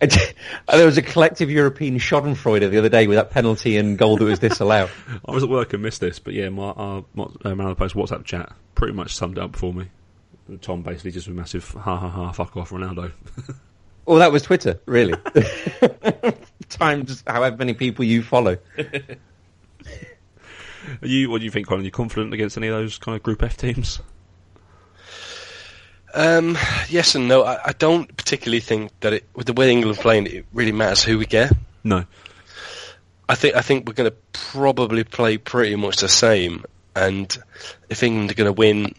There 0.68 0.84
was 0.84 0.98
a 0.98 1.02
collective 1.02 1.50
European 1.50 1.98
Schadenfreude 1.98 2.70
the 2.70 2.78
other 2.78 2.88
day 2.90 3.06
with 3.06 3.16
that 3.16 3.30
penalty 3.30 3.78
and 3.78 3.96
goal 3.96 4.18
that 4.18 4.24
was 4.24 4.38
disallowed. 4.38 4.90
I 5.24 5.32
was 5.32 5.42
at 5.42 5.48
work 5.48 5.72
and 5.72 5.82
missed 5.82 6.00
this, 6.00 6.18
but 6.18 6.34
yeah, 6.34 6.50
my 6.50 6.64
our, 6.64 7.04
my, 7.14 7.24
uh, 7.44 7.54
Man 7.54 7.66
of 7.66 7.70
the 7.70 7.74
Post 7.76 7.94
WhatsApp 7.94 8.24
chat 8.24 8.52
pretty 8.74 8.92
much 8.92 9.14
summed 9.14 9.38
it 9.38 9.44
up 9.44 9.56
for 9.56 9.72
me. 9.72 9.88
Tom 10.60 10.82
basically 10.82 11.12
just 11.12 11.28
a 11.28 11.30
massive 11.30 11.68
ha 11.70 11.96
ha 11.96 12.08
ha 12.08 12.32
fuck 12.32 12.56
off 12.56 12.70
Ronaldo. 12.70 13.12
Well, 14.04 14.18
that 14.18 14.30
was 14.30 14.42
Twitter, 14.42 14.78
really. 14.86 15.14
Times 16.68 17.22
however 17.26 17.56
many 17.56 17.74
people 17.74 18.04
you 18.04 18.22
follow. 18.22 18.58
Are 21.02 21.08
you, 21.08 21.30
what 21.30 21.38
do 21.38 21.44
you 21.44 21.50
think, 21.50 21.66
Colin? 21.66 21.82
Are 21.82 21.84
you 21.84 21.90
confident 21.90 22.32
against 22.32 22.56
any 22.56 22.68
of 22.68 22.74
those 22.74 22.98
kind 22.98 23.16
of 23.16 23.22
Group 23.22 23.42
F 23.42 23.56
teams? 23.56 24.00
Um, 26.14 26.56
yes 26.88 27.14
and 27.14 27.28
no. 27.28 27.42
I, 27.44 27.58
I 27.66 27.72
don't 27.72 28.16
particularly 28.16 28.60
think 28.60 28.90
that 29.00 29.12
it, 29.12 29.24
with 29.34 29.46
the 29.46 29.52
way 29.52 29.70
England 29.70 29.98
playing, 29.98 30.26
it 30.26 30.46
really 30.52 30.72
matters 30.72 31.02
who 31.02 31.18
we 31.18 31.26
get. 31.26 31.52
No. 31.84 32.04
I 33.28 33.34
think 33.34 33.56
I 33.56 33.60
think 33.60 33.86
we're 33.86 33.94
going 33.94 34.10
to 34.10 34.16
probably 34.32 35.04
play 35.04 35.36
pretty 35.36 35.74
much 35.76 35.96
the 35.96 36.08
same, 36.08 36.64
and 36.94 37.36
if 37.90 38.02
England 38.02 38.30
are 38.30 38.34
going 38.34 38.46
to 38.46 38.52
win, 38.52 38.94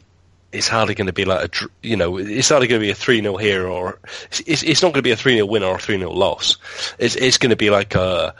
it's 0.51 0.68
hardly 0.68 0.96
going 0.96 1.08
to 1.08 1.13
be 1.13 1.25
like 1.25 1.62
a 1.63 1.68
you 1.84 1.96
know 1.96 2.18
it's 2.18 2.50
hardly 2.50 2.68
going 2.68 2.80
to 2.80 2.86
be 2.86 2.92
a 2.92 2.96
three 2.96 3.22
0 3.22 3.36
here 3.38 3.68
or 3.68 4.00
it's, 4.46 4.63
it's 4.63 4.82
not 4.82 4.89
going 4.89 5.00
to 5.00 5.01
be 5.01 5.12
a 5.12 5.16
three 5.18 5.36
0 5.36 5.46
win 5.46 5.63
or 5.63 5.75
a 5.75 5.80
three 5.80 5.98
0 5.98 6.12
loss. 6.12 6.58
It's 7.00 7.16
it's 7.16 7.38
going 7.38 7.50
to 7.50 7.56
be 7.56 7.70
like 7.70 7.96
a 7.96 8.34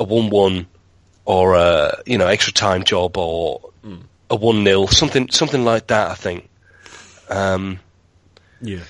a 0.00 0.04
one 0.04 0.30
one 0.30 0.66
or 1.24 1.54
a 1.54 2.02
you 2.06 2.18
know 2.18 2.26
extra 2.26 2.52
time 2.52 2.82
job 2.84 3.16
or 3.16 3.60
a 4.30 4.36
one 4.36 4.64
0 4.64 4.86
something 4.86 5.28
something 5.30 5.64
like 5.64 5.88
that. 5.88 6.10
I 6.10 6.14
think. 6.14 6.48
Um, 7.28 7.78
Yeah. 8.60 8.80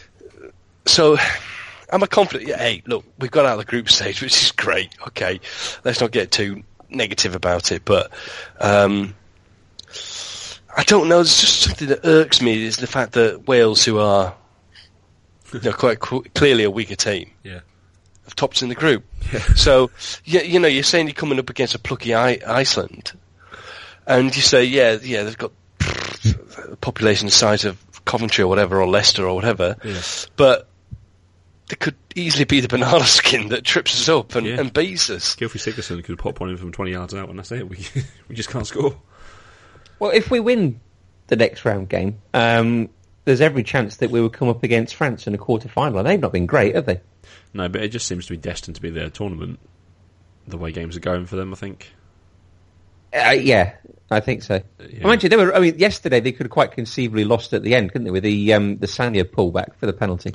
so 0.86 1.16
I'm 1.90 2.02
a 2.02 2.06
confident? 2.08 2.48
Yeah, 2.48 2.58
hey, 2.58 2.82
look, 2.86 3.04
we've 3.18 3.30
got 3.30 3.46
out 3.46 3.52
of 3.52 3.58
the 3.58 3.70
group 3.70 3.88
stage, 3.88 4.20
which 4.22 4.42
is 4.42 4.52
great. 4.52 4.90
Okay, 5.08 5.40
let's 5.84 6.00
not 6.00 6.10
get 6.10 6.30
too 6.30 6.62
negative 6.90 7.34
about 7.34 7.72
it, 7.72 7.84
but 7.84 8.10
um, 8.60 9.14
I 10.76 10.82
don't 10.84 11.08
know. 11.08 11.16
There's 11.16 11.40
just 11.40 11.60
something 11.62 11.88
that 11.88 12.00
irks 12.04 12.42
me 12.42 12.64
is 12.64 12.76
the 12.78 12.86
fact 12.86 13.12
that 13.12 13.46
Wales, 13.46 13.84
who 13.84 13.98
are 13.98 14.34
you 15.52 15.60
know, 15.60 15.72
quite 15.72 16.00
qu- 16.00 16.24
clearly 16.34 16.64
a 16.64 16.70
weaker 16.70 16.96
team, 16.96 17.30
Yeah. 17.44 17.60
have 18.24 18.34
topped 18.34 18.60
in 18.62 18.68
the 18.68 18.74
group. 18.74 19.04
So 19.56 19.90
you, 20.24 20.40
you 20.40 20.58
know, 20.58 20.68
you're 20.68 20.82
saying 20.82 21.06
you're 21.06 21.14
coming 21.14 21.38
up 21.38 21.48
against 21.50 21.74
a 21.74 21.78
plucky 21.78 22.14
I- 22.14 22.40
Iceland, 22.46 23.12
and 24.06 24.34
you 24.34 24.42
say, 24.42 24.64
yeah, 24.64 24.98
yeah, 25.02 25.22
they've 25.22 25.38
got 25.38 25.52
a 26.72 26.76
population 26.76 27.26
the 27.26 27.32
size 27.32 27.64
of 27.64 27.78
Coventry 28.04 28.42
or 28.42 28.48
whatever, 28.48 28.80
or 28.82 28.86
Leicester 28.88 29.26
or 29.26 29.34
whatever, 29.34 29.76
Yeah. 29.84 30.00
but 30.36 30.68
it 31.70 31.78
could 31.80 31.94
easily 32.14 32.44
be 32.44 32.60
the 32.60 32.68
banana 32.68 33.04
skin 33.04 33.48
that 33.50 33.64
trips 33.64 33.94
us 33.98 34.08
up 34.08 34.34
and, 34.34 34.46
Yeah. 34.46 34.60
and 34.60 34.72
beats 34.72 35.08
us. 35.08 35.36
Gylfi 35.36 35.58
Sigurdsson 35.58 36.02
could 36.04 36.18
pop 36.18 36.40
one 36.40 36.50
in 36.50 36.56
from 36.56 36.72
20 36.72 36.90
yards 36.90 37.14
out, 37.14 37.28
and 37.30 37.38
that's 37.38 37.52
it. 37.52 37.68
We, 37.68 37.78
we 38.28 38.34
just 38.34 38.50
can't 38.50 38.66
score. 38.66 38.96
Well, 39.98 40.10
if 40.10 40.30
we 40.30 40.40
win 40.40 40.80
the 41.28 41.36
next 41.36 41.64
round 41.64 41.88
game, 41.88 42.20
um, 42.32 42.88
there's 43.24 43.40
every 43.40 43.62
chance 43.62 43.96
that 43.96 44.10
we 44.10 44.20
will 44.20 44.30
come 44.30 44.48
up 44.48 44.62
against 44.62 44.94
France 44.94 45.26
in 45.26 45.34
a 45.34 45.38
quarter 45.38 45.68
final. 45.68 45.98
And 45.98 46.06
they've 46.08 46.20
not 46.20 46.32
been 46.32 46.46
great, 46.46 46.74
have 46.74 46.86
they? 46.86 47.00
No, 47.52 47.68
but 47.68 47.82
it 47.82 47.88
just 47.88 48.06
seems 48.06 48.26
to 48.26 48.32
be 48.32 48.36
destined 48.36 48.76
to 48.76 48.82
be 48.82 48.90
their 48.90 49.10
tournament, 49.10 49.58
the 50.46 50.58
way 50.58 50.72
games 50.72 50.96
are 50.96 51.00
going 51.00 51.26
for 51.26 51.36
them, 51.36 51.52
I 51.52 51.56
think. 51.56 51.92
Uh, 53.14 53.30
yeah, 53.30 53.74
I 54.10 54.20
think 54.20 54.42
so. 54.42 54.60
Yeah. 54.80 55.16
They 55.16 55.36
were. 55.36 55.54
I 55.54 55.60
mean, 55.60 55.78
yesterday 55.78 56.18
they 56.18 56.32
could 56.32 56.46
have 56.46 56.50
quite 56.50 56.72
conceivably 56.72 57.24
lost 57.24 57.52
at 57.52 57.62
the 57.62 57.74
end, 57.74 57.92
couldn't 57.92 58.06
they, 58.06 58.10
with 58.10 58.24
the 58.24 58.52
um, 58.52 58.78
the 58.78 58.88
Sagna 58.88 59.22
pullback 59.24 59.76
for 59.76 59.86
the 59.86 59.92
penalty? 59.92 60.34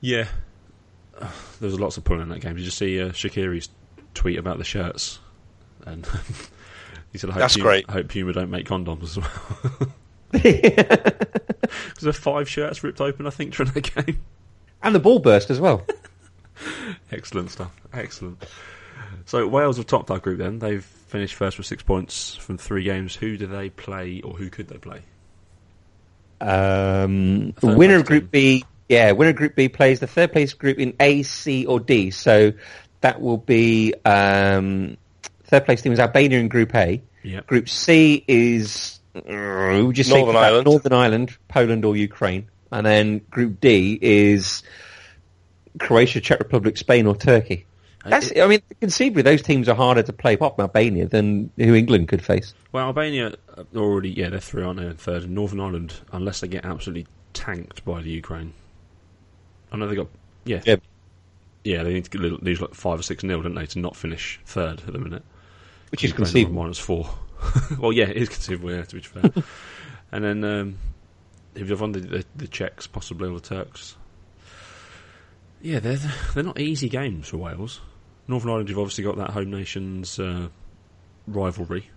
Yeah. 0.00 0.26
There 1.60 1.68
was 1.68 1.78
lots 1.78 1.98
of 1.98 2.04
pulling 2.04 2.22
in 2.22 2.30
that 2.30 2.40
game. 2.40 2.56
Did 2.56 2.64
you 2.64 2.70
see 2.70 3.02
uh, 3.02 3.10
Shaqiri's 3.10 3.68
tweet 4.14 4.38
about 4.38 4.56
the 4.56 4.64
shirts? 4.64 5.18
and 5.86 6.06
he 7.12 7.18
said, 7.18 7.30
I 7.30 7.34
hope 7.34 7.40
That's 7.40 7.56
Puma, 7.56 7.68
great. 7.68 7.84
I 7.88 7.92
hope 7.92 8.08
Puma 8.08 8.32
don't 8.32 8.50
make 8.50 8.66
condoms 8.66 9.02
as 9.02 9.18
well. 9.18 9.92
Because 11.70 12.02
there 12.02 12.12
five 12.12 12.48
shirts 12.48 12.82
ripped 12.82 13.00
open, 13.00 13.26
I 13.26 13.30
think, 13.30 13.54
during 13.54 13.72
the 13.72 13.80
game. 13.80 14.20
and 14.82 14.94
the 14.94 14.98
ball 14.98 15.18
burst 15.18 15.50
as 15.50 15.60
well. 15.60 15.86
Excellent 17.12 17.50
stuff. 17.50 17.74
Excellent. 17.92 18.44
So 19.26 19.46
Wales 19.46 19.76
have 19.76 19.86
topped 19.86 20.10
our 20.10 20.18
group. 20.18 20.38
Then 20.38 20.58
they've 20.58 20.84
finished 20.84 21.34
first 21.34 21.58
with 21.58 21.66
six 21.66 21.82
points 21.82 22.34
from 22.34 22.58
three 22.58 22.84
games. 22.84 23.14
Who 23.14 23.36
do 23.36 23.46
they 23.46 23.70
play, 23.70 24.20
or 24.22 24.32
who 24.34 24.50
could 24.50 24.68
they 24.68 24.78
play? 24.78 25.02
Um, 26.40 27.54
winner 27.62 27.96
of 27.96 28.06
Group 28.06 28.24
team. 28.24 28.30
B, 28.30 28.64
yeah, 28.88 29.12
winner 29.12 29.30
of 29.30 29.36
Group 29.36 29.54
B 29.54 29.68
plays 29.68 30.00
the 30.00 30.06
third 30.06 30.32
place 30.32 30.54
group 30.54 30.78
in 30.78 30.94
A, 31.00 31.22
C, 31.22 31.66
or 31.66 31.78
D. 31.80 32.10
So 32.10 32.52
that 33.02 33.20
will 33.20 33.36
be 33.36 33.94
um, 34.04 34.96
third 35.50 35.64
place 35.64 35.82
team 35.82 35.92
is 35.92 36.00
Albania 36.00 36.38
in 36.38 36.48
Group 36.48 36.74
A. 36.74 37.02
Yep. 37.22 37.46
Group 37.46 37.68
C 37.68 38.24
is 38.26 39.00
uh, 39.14 39.20
who 39.20 39.86
would 39.88 39.98
you 39.98 40.04
say 40.04 40.14
Northern 40.22 40.26
for 40.34 40.40
that? 40.40 40.44
Ireland. 40.46 40.64
Northern 40.66 40.92
Ireland, 40.92 41.38
Poland, 41.48 41.84
or 41.84 41.96
Ukraine. 41.96 42.48
And 42.72 42.86
then 42.86 43.18
Group 43.30 43.60
D 43.60 43.98
is 44.00 44.62
Croatia, 45.78 46.20
Czech 46.20 46.38
Republic, 46.38 46.76
Spain, 46.76 47.06
or 47.06 47.16
Turkey. 47.16 47.66
That's, 48.04 48.32
I 48.34 48.46
mean, 48.46 48.60
conceivably, 48.80 49.22
those 49.22 49.42
teams 49.42 49.68
are 49.68 49.74
harder 49.74 50.02
to 50.02 50.12
play, 50.12 50.32
apart 50.34 50.56
from 50.56 50.62
Albania, 50.62 51.06
than 51.06 51.50
who 51.58 51.74
England 51.74 52.08
could 52.08 52.24
face. 52.24 52.54
Well, 52.72 52.86
Albania 52.86 53.34
already, 53.76 54.10
yeah, 54.10 54.30
they're 54.30 54.40
three, 54.40 54.62
aren't 54.62 54.80
they? 54.80 54.86
in 54.86 54.94
Third, 54.94 55.24
and 55.24 55.34
Northern 55.34 55.60
Ireland, 55.60 55.94
unless 56.12 56.40
they 56.40 56.48
get 56.48 56.64
absolutely 56.64 57.06
tanked 57.34 57.84
by 57.84 58.00
the 58.00 58.08
Ukraine. 58.08 58.54
I 59.70 59.76
know 59.76 59.86
they 59.86 59.96
got, 59.96 60.06
yeah, 60.44 60.62
Yeah. 60.64 60.76
yeah, 61.62 61.82
they 61.82 61.92
need 61.92 62.04
to 62.04 62.10
get- 62.10 62.42
lose 62.42 62.60
like 62.62 62.72
five 62.74 62.98
or 63.00 63.02
six 63.02 63.22
nil, 63.22 63.42
don't 63.42 63.54
they, 63.54 63.66
to 63.66 63.78
not 63.78 63.94
finish 63.96 64.40
third 64.46 64.80
at 64.86 64.92
the 64.94 64.98
minute. 64.98 65.24
Which 65.90 66.04
is 66.04 66.12
conceivable. 66.12 66.62
minus 66.62 66.78
four. 66.78 67.08
well, 67.78 67.92
yeah, 67.92 68.04
it 68.04 68.16
is 68.16 68.28
conceivable, 68.28 68.72
yeah, 68.72 68.84
to 68.84 68.94
be 68.94 69.02
fair. 69.02 69.22
and 70.12 70.24
then 70.24 70.44
um, 70.44 70.78
if 71.54 71.68
you've 71.68 71.80
won 71.80 71.92
the, 71.92 72.00
the, 72.00 72.24
the 72.36 72.48
Czechs, 72.48 72.86
possibly, 72.86 73.28
or 73.28 73.34
the 73.34 73.40
Turks. 73.40 73.96
Yeah, 75.62 75.80
they're 75.80 75.98
they're 76.34 76.42
not 76.42 76.58
easy 76.58 76.88
games 76.88 77.28
for 77.28 77.36
Wales. 77.36 77.80
Northern 78.28 78.50
Ireland, 78.50 78.68
you've 78.68 78.78
obviously 78.78 79.04
got 79.04 79.16
that 79.16 79.30
home 79.30 79.50
nations 79.50 80.18
uh, 80.18 80.48
rivalry. 81.26 81.90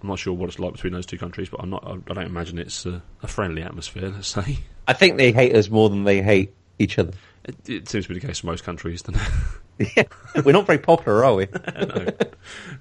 I'm 0.00 0.08
not 0.08 0.18
sure 0.18 0.32
what 0.32 0.48
it's 0.48 0.58
like 0.58 0.72
between 0.72 0.92
those 0.92 1.06
two 1.06 1.18
countries, 1.18 1.48
but 1.48 1.60
I'm 1.60 1.70
not. 1.70 1.84
I 1.84 2.14
don't 2.14 2.26
imagine 2.26 2.58
it's 2.58 2.86
a, 2.86 3.02
a 3.22 3.26
friendly 3.26 3.62
atmosphere. 3.62 4.08
Let's 4.08 4.28
say 4.28 4.60
I 4.86 4.92
think 4.92 5.16
they 5.18 5.32
hate 5.32 5.54
us 5.54 5.68
more 5.68 5.90
than 5.90 6.04
they 6.04 6.22
hate 6.22 6.54
each 6.78 6.98
other. 6.98 7.12
it, 7.44 7.56
it 7.68 7.88
seems 7.88 8.06
to 8.06 8.14
be 8.14 8.20
the 8.20 8.26
case 8.26 8.38
for 8.38 8.46
most 8.46 8.64
countries. 8.64 9.02
Doesn't 9.02 9.20
it? 9.20 9.28
Yeah, 9.78 10.04
we're 10.44 10.52
not 10.52 10.66
very 10.66 10.78
popular, 10.78 11.24
are 11.24 11.34
we? 11.34 11.46
no, 11.76 12.06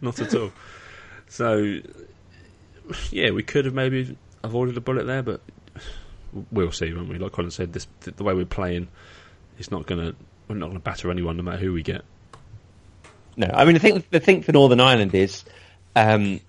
not 0.02 0.20
at 0.20 0.34
all. 0.34 0.52
So, 1.30 1.80
yeah, 3.12 3.32
we 3.32 3.44
could 3.44 3.66
have 3.66 3.74
maybe 3.74 4.18
avoided 4.44 4.78
a 4.78 4.82
bullet 4.82 5.06
there, 5.06 5.24
but 5.24 5.42
we'll 6.52 6.72
see, 6.72 6.94
won't 6.94 7.10
we? 7.10 7.18
Like 7.18 7.32
Colin 7.32 7.52
said, 7.52 7.74
this 7.74 7.88
the 8.02 8.24
way 8.24 8.34
we're 8.34 8.46
playing, 8.46 8.88
it's 9.60 9.72
not 9.72 9.88
to. 9.88 10.16
We're 10.48 10.56
not 10.56 10.68
going 10.68 10.78
to 10.78 10.84
batter 10.84 11.12
anyone, 11.12 11.36
no 11.36 11.44
matter 11.44 11.58
who 11.58 11.74
we 11.74 11.84
get. 11.84 12.04
No, 13.36 13.50
I 13.54 13.66
mean, 13.66 13.76
I 13.76 13.80
think 13.80 14.10
the 14.10 14.22
thing 14.22 14.42
for 14.42 14.54
Northern 14.54 14.80
Ireland 14.80 15.14
is, 15.14 15.44
um, 15.96 16.40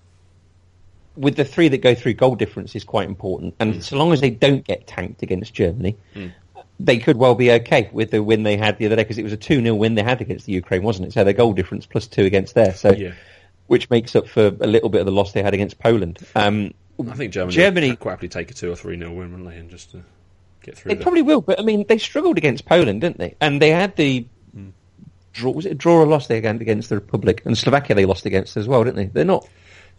with 1.17 1.35
the 1.35 1.43
three 1.43 1.67
that 1.67 1.79
go 1.79 1.93
through, 1.93 2.13
goal 2.13 2.35
difference 2.35 2.75
is 2.75 2.85
quite 2.85 3.09
important, 3.09 3.55
and 3.59 3.83
so 3.83 3.97
long 3.97 4.13
as 4.13 4.21
they 4.21 4.29
don't 4.29 4.63
get 4.63 4.87
tanked 4.87 5.21
against 5.21 5.53
Germany, 5.53 5.97
they 6.79 6.97
could 6.97 7.17
well 7.17 7.35
be 7.35 7.51
okay 7.51 7.89
with 7.91 8.11
the 8.11 8.23
win 8.23 8.43
they 8.43 8.55
had 8.57 8.77
the 8.77 8.85
other 8.85 8.95
day 8.95 9.03
because 9.03 9.17
it 9.17 9.23
was 9.23 9.33
a 9.33 9.37
two 9.37 9.61
0 9.61 9.75
win 9.75 9.95
they 9.95 10.03
had 10.03 10.21
against 10.21 10.45
the 10.45 10.53
Ukraine, 10.53 10.81
wasn't 10.83 11.07
it? 11.07 11.13
So 11.13 11.23
their 11.23 11.33
goal 11.33 11.53
difference 11.53 11.85
plus 11.85 12.07
two 12.07 12.23
against 12.23 12.55
there, 12.55 12.73
so 12.73 12.91
Yeah. 12.93 13.11
which 13.67 13.89
makes 13.89 14.15
up 14.15 14.27
for 14.27 14.47
a 14.47 14.67
little 14.67 14.89
bit 14.89 15.01
of 15.01 15.05
the 15.05 15.11
loss 15.11 15.33
they 15.33 15.43
had 15.43 15.53
against 15.53 15.77
Poland. 15.79 16.19
Um, 16.35 16.73
I 16.99 17.13
think 17.15 17.33
Germany, 17.33 17.53
Germany- 17.55 17.89
would 17.91 17.99
quite 17.99 18.11
happily 18.11 18.29
take 18.29 18.49
a 18.51 18.53
two 18.53 18.71
or 18.71 18.75
three 18.75 18.95
nil 18.95 19.13
win, 19.13 19.31
wouldn't 19.31 19.49
they, 19.49 19.57
and 19.57 19.69
just 19.69 19.91
to 19.91 20.03
get 20.63 20.77
through. 20.77 20.95
They 20.95 21.01
probably 21.01 21.21
will, 21.21 21.41
but 21.41 21.59
I 21.59 21.63
mean, 21.63 21.85
they 21.87 21.97
struggled 21.97 22.37
against 22.37 22.65
Poland, 22.65 23.01
didn't 23.01 23.17
they? 23.17 23.35
And 23.41 23.61
they 23.61 23.69
had 23.69 23.95
the 23.95 24.25
draw. 25.33 25.51
Was 25.51 25.65
it 25.65 25.71
a 25.73 25.75
draw 25.75 25.95
or 26.01 26.05
loss 26.07 26.27
they 26.27 26.37
against 26.37 26.61
against 26.61 26.89
the 26.89 26.95
Republic 26.95 27.41
and 27.45 27.57
Slovakia? 27.57 27.95
They 27.95 28.05
lost 28.05 28.25
against 28.25 28.57
as 28.57 28.67
well, 28.67 28.83
didn't 28.83 28.95
they? 28.97 29.05
They're 29.05 29.25
not 29.25 29.47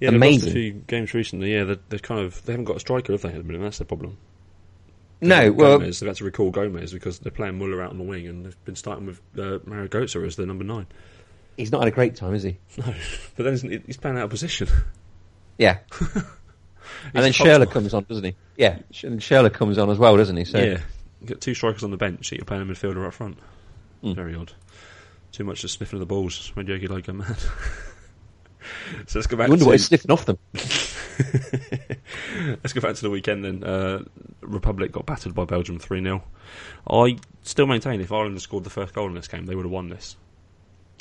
yeah, 0.01 0.11
they've 0.11 0.21
lost 0.21 0.25
a 0.25 0.29
amazing. 0.29 0.53
few 0.53 0.73
games 0.87 1.15
recently. 1.15 1.53
Yeah, 1.55 1.65
they're, 1.65 1.77
they're 1.89 1.99
kind 1.99 2.21
of 2.21 2.45
they 2.45 2.53
haven't 2.53 2.65
got 2.65 2.77
a 2.77 2.81
striker, 2.81 3.13
have 3.13 3.23
they? 3.23 3.29
At 3.31 3.37
the 3.37 3.45
minute, 3.45 3.63
that's 3.63 3.79
the 3.79 3.85
problem. 3.85 4.17
No, 5.21 5.53
well, 5.53 5.79
Gomez, 5.79 6.01
they've 6.01 6.07
had 6.09 6.17
to 6.17 6.25
recall 6.25 6.51
Gomez 6.51 6.93
because 6.93 7.19
they're 7.19 7.31
playing 7.33 7.59
Muller 7.59 7.83
out 7.83 7.91
on 7.91 7.99
the 7.99 8.05
wing, 8.05 8.27
and 8.27 8.45
they've 8.47 8.65
been 8.65 8.77
starting 8.77 9.07
with 9.07 9.21
uh, 9.39 9.59
Mario 9.67 9.87
Götze 9.89 10.27
as 10.27 10.37
their 10.37 10.47
number 10.47 10.65
nine. 10.65 10.87
he's 11.57 11.71
not 11.73 11.81
had 11.83 11.89
a 11.89 11.95
great 11.95 12.17
time, 12.17 12.35
is 12.35 12.43
he? 12.43 12.57
No, 12.79 12.95
but 13.37 13.43
then 13.45 13.57
he's- 13.57 13.83
he's 13.87 13.97
playing 13.97 14.17
out 14.19 14.25
of 14.25 14.31
position. 14.31 14.69
Yeah. 15.59 15.79
and 16.15 16.25
then 17.25 17.33
Schürrle 17.33 17.71
comes 17.71 17.93
on, 17.93 18.05
doesn't 18.09 18.25
he? 18.25 18.35
Yeah, 18.57 18.79
and 19.05 19.21
Schürrle 19.21 19.53
comes 19.53 19.77
on 19.79 19.91
as 19.91 19.99
well, 19.99 20.17
doesn't 20.17 20.37
he? 20.37 20.45
So 20.45 20.59
Yeah, 20.59 20.81
you 21.21 21.27
got 21.27 21.41
two 21.41 21.53
strikers 21.55 21.85
on 21.85 21.91
the 21.91 21.97
bench. 21.99 22.33
You're 22.33 22.45
playing 22.47 22.63
a 22.63 22.67
midfielder 22.73 23.07
up 23.07 23.13
front. 23.13 23.39
Mm. 24.03 24.15
Very 24.17 24.35
odd. 24.35 24.53
Too 25.33 25.45
much 25.45 25.61
just 25.61 25.75
sniffing 25.77 25.99
of 25.99 26.01
the 26.01 26.07
balls 26.07 26.51
when 26.55 26.67
Jogi 26.67 26.89
Löw 26.89 27.05
go 27.05 27.13
mad. 27.13 27.37
so 29.07 29.19
let's 29.19 29.27
go 29.27 29.37
back. 29.37 29.47
I 29.47 29.51
wonder 29.51 29.65
to, 29.65 29.69
what 29.69 29.73
he's 29.73 29.85
sniffing 29.87 30.11
off 30.11 30.25
them. 30.25 30.39
Let's 32.63 32.73
go 32.73 32.81
back 32.81 32.95
to 32.97 33.03
the 33.03 33.11
weekend 33.11 33.45
then. 33.45 33.65
Uh, 33.65 34.05
Republic 34.41 34.93
got 34.93 35.07
battered 35.07 35.35
by 35.35 35.45
Belgium 35.45 35.79
3 35.79 36.03
0. 36.03 36.23
I 36.89 37.19
still 37.43 37.67
maintain 37.67 38.01
if 38.01 38.13
Ireland 38.13 38.35
had 38.35 38.43
scored 38.43 38.65
the 38.65 38.71
first 38.71 38.95
goal 38.95 39.09
in 39.09 39.15
this 39.15 39.29
game, 39.29 39.47
they 39.47 39.55
would 39.55 39.65
have 39.65 39.73
won 39.73 39.89
this. 39.89 40.17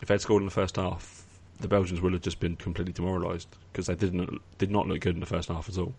If 0.02 0.08
they'd 0.08 0.22
scored 0.22 0.42
in 0.42 0.46
the 0.46 0.52
first 0.52 0.76
half, 0.76 1.26
the 1.60 1.68
Belgians 1.68 2.02
would 2.02 2.14
have 2.14 2.22
just 2.22 2.40
been 2.40 2.56
completely 2.56 2.94
demoralised 2.94 3.48
because 3.72 3.88
they 3.88 3.96
didn't 3.96 4.42
did 4.58 4.72
not 4.72 4.88
look 4.88 5.02
good 5.02 5.16
in 5.16 5.20
the 5.20 5.26
first 5.26 5.50
half 5.50 5.70
at 5.70 5.78
all. 5.78 5.94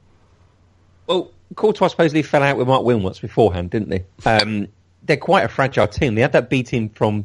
Well, 1.07 1.31
Courtois 1.57 1.89
supposedly 1.89 2.23
fell 2.23 2.43
out 2.43 2.57
with 2.57 2.69
Marc 2.69 2.83
Wilmots 2.83 3.21
beforehand, 3.21 3.71
didn't 3.71 3.89
they? 3.89 4.05
Um, 4.25 4.69
they're 5.03 5.17
quite 5.17 5.45
a 5.45 5.49
fragile 5.49 5.89
team. 5.89 6.15
They 6.15 6.23
had 6.23 6.33
that 6.33 6.49
beating 6.51 6.89
from 6.91 7.25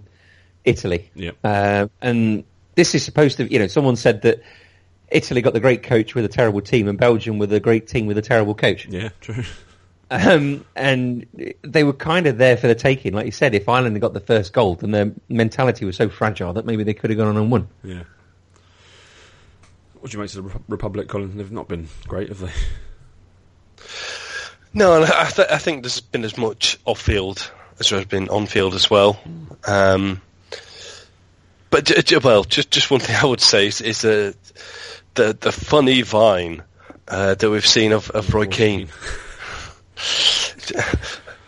Italy. 0.63 1.11
Yep. 1.15 1.37
Uh, 1.43 1.87
and 2.01 2.43
this 2.73 2.95
is 2.95 3.03
supposed 3.03 3.37
to, 3.37 3.51
you 3.51 3.59
know, 3.59 3.67
someone 3.67 3.95
said 3.95 4.23
that 4.23 4.41
Italy 5.09 5.41
got 5.41 5.53
the 5.53 5.59
great 5.59 5.83
coach 5.83 6.15
with 6.15 6.25
a 6.25 6.29
terrible 6.29 6.61
team 6.61 6.87
and 6.87 6.97
Belgium 6.97 7.37
with 7.37 7.53
a 7.53 7.59
great 7.59 7.87
team 7.87 8.05
with 8.07 8.17
a 8.17 8.21
terrible 8.21 8.55
coach. 8.55 8.87
Yeah, 8.87 9.09
true. 9.21 9.43
Um, 10.11 10.65
and 10.75 11.25
they 11.63 11.83
were 11.83 11.93
kind 11.93 12.27
of 12.27 12.37
there 12.37 12.57
for 12.57 12.67
the 12.67 12.75
taking. 12.75 13.13
Like 13.13 13.25
you 13.25 13.31
said, 13.31 13.55
if 13.55 13.67
Ireland 13.67 13.95
had 13.95 14.01
got 14.01 14.13
the 14.13 14.19
first 14.19 14.53
goal, 14.53 14.75
then 14.75 14.91
their 14.91 15.11
mentality 15.29 15.85
was 15.85 15.95
so 15.95 16.09
fragile 16.09 16.53
that 16.53 16.65
maybe 16.65 16.83
they 16.83 16.93
could 16.93 17.09
have 17.09 17.17
gone 17.17 17.27
on 17.29 17.37
and 17.37 17.51
won. 17.51 17.67
Yeah. 17.83 18.03
What 19.99 20.11
do 20.11 20.17
you 20.17 20.21
make 20.21 20.33
of 20.35 20.43
the 20.53 20.59
Republic, 20.67 21.07
Colin? 21.07 21.35
They've 21.37 21.51
not 21.51 21.67
been 21.67 21.87
great, 22.07 22.29
have 22.29 22.39
they? 22.39 22.51
No, 24.73 25.01
I, 25.03 25.29
th- 25.29 25.47
I 25.49 25.57
think 25.57 25.83
there's 25.83 26.01
been 26.01 26.25
as 26.25 26.37
much 26.37 26.77
off 26.85 26.99
field 26.99 27.49
as 27.79 27.89
there 27.89 27.99
has 27.99 28.05
been 28.07 28.29
on 28.29 28.45
field 28.45 28.73
as 28.75 28.89
well. 28.89 29.19
Um, 29.65 30.21
but 31.69 31.85
j- 31.85 32.01
j- 32.01 32.17
well, 32.17 32.43
just 32.43 32.71
just 32.71 32.91
one 32.91 32.99
thing 32.99 33.15
I 33.15 33.25
would 33.25 33.41
say 33.41 33.67
is, 33.67 33.81
is 33.81 34.03
uh, 34.05 34.33
the 35.15 35.37
the 35.39 35.51
funny 35.51 36.01
vine 36.01 36.63
uh, 37.07 37.35
that 37.35 37.49
we've 37.49 37.65
seen 37.65 37.91
of, 37.91 38.09
of 38.11 38.33
Roy 38.33 38.47
Keane 38.47 38.89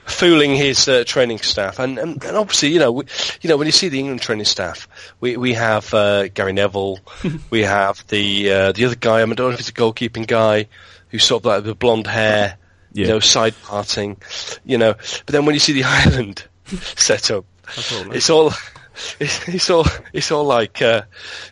fooling 0.06 0.56
his 0.56 0.88
uh, 0.88 1.04
training 1.06 1.38
staff, 1.39 1.80
and, 1.80 2.00
and 2.00 2.24
and 2.24 2.38
obviously, 2.38 2.70
you 2.70 2.80
know, 2.80 2.91
we, 2.91 3.06
you 3.41 3.50
know, 3.50 3.58
when 3.58 3.67
you 3.67 3.72
see 3.72 3.89
the 3.89 4.00
England 4.00 4.22
training 4.22 4.46
staff, 4.46 4.88
we 5.20 5.38
we 5.38 5.54
have 5.54 5.93
uh, 5.93 6.28
Gary 6.30 6.54
Neville, 6.54 7.00
we 7.50 7.63
have 7.63 8.06
the 8.08 8.52
uh, 8.52 8.72
the 8.72 8.86
other 8.86 8.96
guy. 8.96 9.17
I 9.22 9.26
don't 9.26 9.38
know 9.38 9.50
if 9.50 9.60
it's 9.60 9.70
a 9.70 9.74
goalkeeping 9.74 10.28
guy 10.28 10.67
who's 11.10 11.24
sort 11.24 11.41
of 11.41 11.46
like 11.46 11.63
the 11.63 11.76
blonde 11.76 12.08
hair, 12.08 12.58
you 12.93 13.08
know, 13.08 13.20
side 13.20 13.56
parting, 13.63 14.17
you 14.65 14.78
know. 14.78 14.93
But 14.93 15.28
then 15.28 15.46
when 15.46 15.56
you 15.56 15.60
see 15.60 15.74
the 15.74 15.84
Ireland 15.86 16.43
setup, 16.65 17.46
That's 17.63 17.93
all, 17.93 18.12
it's 18.12 18.30
all. 18.30 18.52
It's, 19.20 19.48
it's 19.48 19.70
all 19.70 19.86
it's 20.14 20.32
all 20.32 20.44
like 20.46 20.82
uh, 20.82 21.04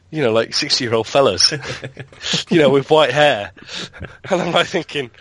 you 0.10 0.22
know 0.24 0.32
like 0.32 0.54
sixty 0.54 0.84
year 0.84 0.94
old 0.96 1.08
fellas, 1.08 1.52
you 2.50 2.60
know 2.60 2.70
with 2.70 2.90
white 2.90 3.12
hair, 3.12 3.52
and 4.30 4.42
I'm 4.42 4.52
like 4.52 4.68
thinking, 4.68 5.12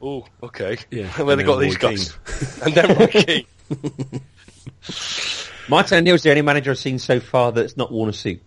oh 0.00 0.24
okay, 0.42 0.78
Yeah, 0.90 1.08
where 1.22 1.34
they 1.36 1.42
and 1.42 1.46
got 1.48 1.56
then 1.58 1.68
these 1.68 1.82
Roy 1.82 1.90
guys, 1.90 2.16
and 2.64 2.74
then 2.74 2.96
Roy 2.98 3.06
Keane. 3.08 3.46
Martin 5.68 5.98
O'Neill's 5.98 6.22
the 6.22 6.30
only 6.30 6.42
manager 6.42 6.70
I've 6.72 6.78
seen 6.78 6.98
so 6.98 7.20
far 7.20 7.52
that's 7.52 7.76
not 7.76 7.90
worn 7.92 8.08
a 8.08 8.12
suit. 8.12 8.40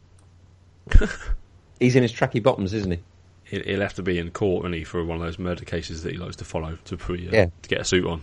He's 1.80 1.96
in 1.96 2.04
his 2.04 2.14
tracky 2.14 2.42
bottoms, 2.42 2.74
isn't 2.74 2.92
he? 2.92 3.00
He'll 3.46 3.64
he'll 3.64 3.82
have 3.82 3.94
to 3.96 4.04
be 4.04 4.18
in 4.20 4.32
court, 4.32 4.64
won't 4.64 4.88
for 4.88 5.04
one 5.04 5.18
of 5.18 5.24
those 5.24 5.40
murder 5.40 5.66
cases 5.66 6.04
that 6.04 6.12
he 6.14 6.18
likes 6.18 6.38
to 6.38 6.46
follow 6.46 6.78
to, 6.86 6.98
pre, 6.98 7.28
uh, 7.28 7.32
Yeah. 7.32 7.46
to 7.62 7.70
get 7.70 7.82
a 7.82 7.86
suit 7.86 8.06
on. 8.06 8.22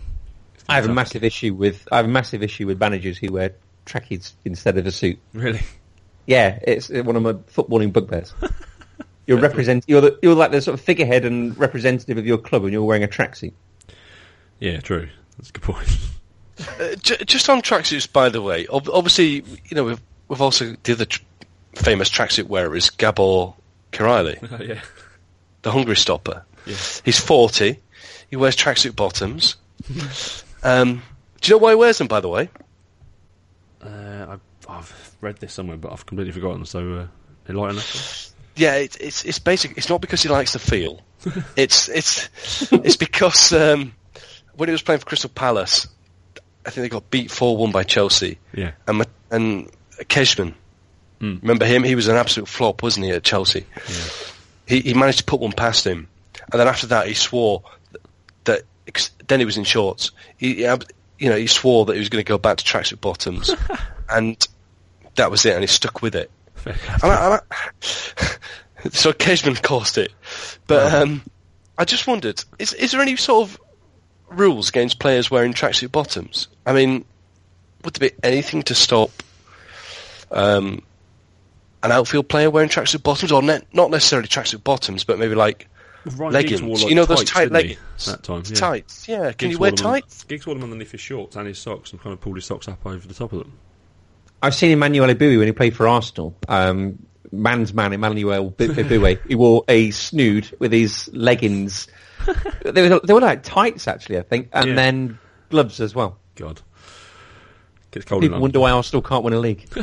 I 0.67 0.75
have 0.75 0.85
a 0.85 0.93
massive 0.93 1.23
issue 1.23 1.53
with 1.53 1.87
I 1.91 1.97
have 1.97 2.05
a 2.05 2.09
massive 2.09 2.41
issue 2.41 2.65
with 2.67 2.79
managers 2.79 3.17
who 3.17 3.31
wear 3.33 3.53
trackies 3.85 4.33
instead 4.45 4.77
of 4.77 4.85
a 4.85 4.91
suit. 4.91 5.19
Really? 5.33 5.61
Yeah, 6.25 6.59
it's 6.61 6.89
one 6.89 7.15
of 7.15 7.21
my 7.23 7.33
footballing 7.33 7.91
bugbears. 7.93 8.33
You're 9.25 9.39
represent 9.39 9.85
you're 9.87 10.01
the, 10.01 10.19
you're 10.21 10.35
like 10.35 10.51
the 10.51 10.61
sort 10.61 10.73
of 10.77 10.81
figurehead 10.81 11.23
and 11.23 11.57
representative 11.57 12.17
of 12.17 12.25
your 12.27 12.37
club, 12.37 12.63
and 12.63 12.73
you're 12.73 12.83
wearing 12.83 13.05
a 13.05 13.07
tracksuit. 13.07 13.53
Yeah, 14.59 14.81
true. 14.81 15.07
That's 15.37 15.49
a 15.49 15.53
good 15.53 15.63
point. 15.63 15.87
Uh, 16.79 16.93
j- 17.01 17.17
just 17.25 17.49
on 17.49 17.63
tracksuits, 17.63 18.11
by 18.13 18.29
the 18.29 18.39
way, 18.39 18.67
ob- 18.67 18.87
obviously, 18.93 19.43
you 19.69 19.75
know, 19.75 19.85
we've, 19.85 20.01
we've 20.27 20.39
also 20.41 20.75
the 20.83 20.91
other 20.93 21.05
tr- 21.05 21.21
famous 21.73 22.09
tracksuit 22.09 22.43
wearer 22.43 22.75
is 22.75 22.91
Gabor 22.91 23.53
Kiraly, 23.91 24.39
yeah. 24.67 24.79
the 25.63 25.71
Hungry 25.71 25.95
stopper. 25.95 26.45
Yeah. 26.67 26.75
He's 27.03 27.19
40. 27.19 27.79
He 28.29 28.35
wears 28.35 28.55
tracksuit 28.55 28.95
bottoms. 28.95 29.55
um, 30.63 31.01
do 31.41 31.49
you 31.49 31.55
know 31.55 31.57
why 31.57 31.71
he 31.71 31.75
wears 31.75 31.97
them, 31.97 32.07
by 32.07 32.19
the 32.19 32.29
way? 32.29 32.49
Uh, 33.85 34.37
I, 34.69 34.77
I've 34.77 35.15
read 35.21 35.37
this 35.37 35.53
somewhere, 35.53 35.77
but 35.77 35.91
I've 35.91 36.05
completely 36.05 36.31
forgotten. 36.33 36.65
So 36.65 36.93
uh, 36.93 37.07
enlighten 37.49 37.77
us. 37.77 38.33
Yeah, 38.55 38.75
it, 38.75 38.97
it's 39.01 39.25
it's 39.25 39.39
basic. 39.39 39.77
It's 39.77 39.89
not 39.89 39.99
because 40.01 40.21
he 40.23 40.29
likes 40.29 40.53
the 40.53 40.59
feel. 40.59 41.01
it's 41.55 41.89
it's 41.89 42.29
it's 42.71 42.95
because 42.97 43.51
um, 43.53 43.93
when 44.55 44.69
he 44.69 44.71
was 44.73 44.81
playing 44.81 44.99
for 44.99 45.05
Crystal 45.05 45.29
Palace, 45.29 45.87
I 46.65 46.69
think 46.69 46.83
they 46.83 46.89
got 46.89 47.09
beat 47.09 47.31
four 47.31 47.57
one 47.57 47.71
by 47.71 47.83
Chelsea, 47.83 48.37
Yeah. 48.53 48.71
and 48.87 49.05
and 49.31 49.69
Kezman. 50.07 50.53
Hmm. 51.19 51.37
Remember 51.41 51.65
him? 51.65 51.83
He 51.83 51.95
was 51.95 52.07
an 52.07 52.15
absolute 52.15 52.47
flop, 52.47 52.83
wasn't 52.83 53.05
he, 53.05 53.11
at 53.11 53.23
Chelsea? 53.23 53.65
Yeah. 53.89 53.95
He 54.67 54.79
he 54.81 54.93
managed 54.93 55.19
to 55.19 55.25
put 55.25 55.39
one 55.39 55.51
past 55.53 55.85
him, 55.85 56.07
and 56.51 56.59
then 56.59 56.67
after 56.67 56.87
that 56.87 57.07
he 57.07 57.13
swore 57.15 57.63
that. 58.45 58.61
ex- 58.87 59.11
Then 59.27 59.39
he 59.39 59.45
was 59.45 59.57
in 59.57 59.63
shorts. 59.63 60.11
He, 60.37 60.63
you 61.23 61.29
know, 61.29 61.37
he 61.37 61.47
swore 61.47 61.85
that 61.85 61.93
he 61.93 61.99
was 61.99 62.09
going 62.09 62.21
to 62.21 62.27
go 62.27 62.37
back 62.37 62.57
to 62.57 62.65
tracksuit 62.65 62.99
bottoms, 62.99 63.49
and 64.09 64.45
that 65.15 65.31
was 65.31 65.45
it. 65.45 65.53
And 65.53 65.61
he 65.61 65.67
stuck 65.67 66.01
with 66.01 66.15
it. 66.15 66.29
And 66.65 66.75
I, 67.01 67.25
and 67.25 67.41
I, 67.41 68.89
so 68.91 69.13
Kezman 69.13 69.55
caused 69.55 69.97
it. 69.97 70.11
But 70.67 70.93
um, 70.93 71.21
I 71.77 71.85
just 71.85 72.07
wondered, 72.07 72.43
is, 72.59 72.73
is 72.73 72.91
there 72.91 72.99
any 72.99 73.15
sort 73.15 73.47
of 73.47 73.61
rules 74.31 74.67
against 74.67 74.99
players 74.99 75.31
wearing 75.31 75.53
tracksuit 75.53 75.93
bottoms? 75.93 76.49
I 76.65 76.73
mean, 76.73 77.05
would 77.85 77.93
there 77.93 78.09
be 78.09 78.15
anything 78.21 78.63
to 78.63 78.75
stop 78.75 79.11
um, 80.29 80.83
an 81.83 81.93
outfield 81.93 82.27
player 82.27 82.49
wearing 82.49 82.69
tracksuit 82.69 83.01
bottoms, 83.01 83.31
or 83.31 83.41
ne- 83.41 83.61
not 83.71 83.91
necessarily 83.91 84.27
tracksuit 84.27 84.61
bottoms, 84.61 85.05
but 85.05 85.19
maybe 85.19 85.35
like 85.35 85.69
Ryan 86.05 86.33
leggings? 86.33 86.61
Wore, 86.61 86.77
like, 86.77 86.89
you 86.89 86.95
know 86.95 87.05
those 87.05 87.19
tights, 87.19 87.31
tight 87.31 87.39
didn't 87.43 87.53
leggings? 87.53 88.05
that 88.05 88.23
time. 88.23 88.43
Yeah. 88.45 88.55
Tights, 88.55 89.07
yeah. 89.07 89.17
Can 89.31 89.33
Giggs 89.37 89.51
you 89.53 89.59
wear 89.59 89.71
them 89.71 89.85
on- 89.87 89.93
tights? 89.93 90.23
Giggs 90.25 90.45
wore 90.45 90.55
them 90.55 90.63
underneath 90.63 90.91
his 90.91 91.01
shorts 91.01 91.35
and 91.35 91.47
his 91.47 91.57
socks 91.59 91.91
and 91.91 92.01
kind 92.01 92.13
of 92.13 92.21
pulled 92.21 92.35
his 92.35 92.45
socks 92.45 92.67
up 92.67 92.85
over 92.85 93.07
the 93.07 93.13
top 93.13 93.31
of 93.33 93.39
them. 93.39 93.53
I've 94.41 94.53
seen 94.55 94.71
Emmanuel 94.71 95.07
Eboué 95.07 95.37
when 95.37 95.47
he 95.47 95.53
played 95.53 95.75
for 95.75 95.87
Arsenal. 95.87 96.35
Um, 96.49 97.05
man's 97.31 97.73
man, 97.73 97.93
Emmanuel 97.93 98.49
B- 98.49 98.67
Eboué. 98.67 99.19
he 99.27 99.35
wore 99.35 99.63
a 99.69 99.91
snood 99.91 100.53
with 100.59 100.71
his 100.73 101.09
leggings. 101.13 101.87
they, 102.65 102.89
were, 102.89 102.99
they 103.03 103.13
were 103.13 103.21
like 103.21 103.43
tights, 103.43 103.87
actually, 103.87 104.17
I 104.17 104.23
think, 104.23 104.49
and 104.51 104.69
Yeah. 104.69 104.75
then 104.75 105.19
gloves 105.49 105.79
as 105.79 105.95
well. 105.95 106.17
God. 106.35 106.61
Gets 107.91 108.05
cold 108.05 108.21
People 108.23 108.39
wonder 108.39 108.59
why 108.59 108.71
Arsenal 108.71 109.01
can't 109.01 109.23
win 109.23 109.33
a 109.33 109.39
league. 109.39 109.67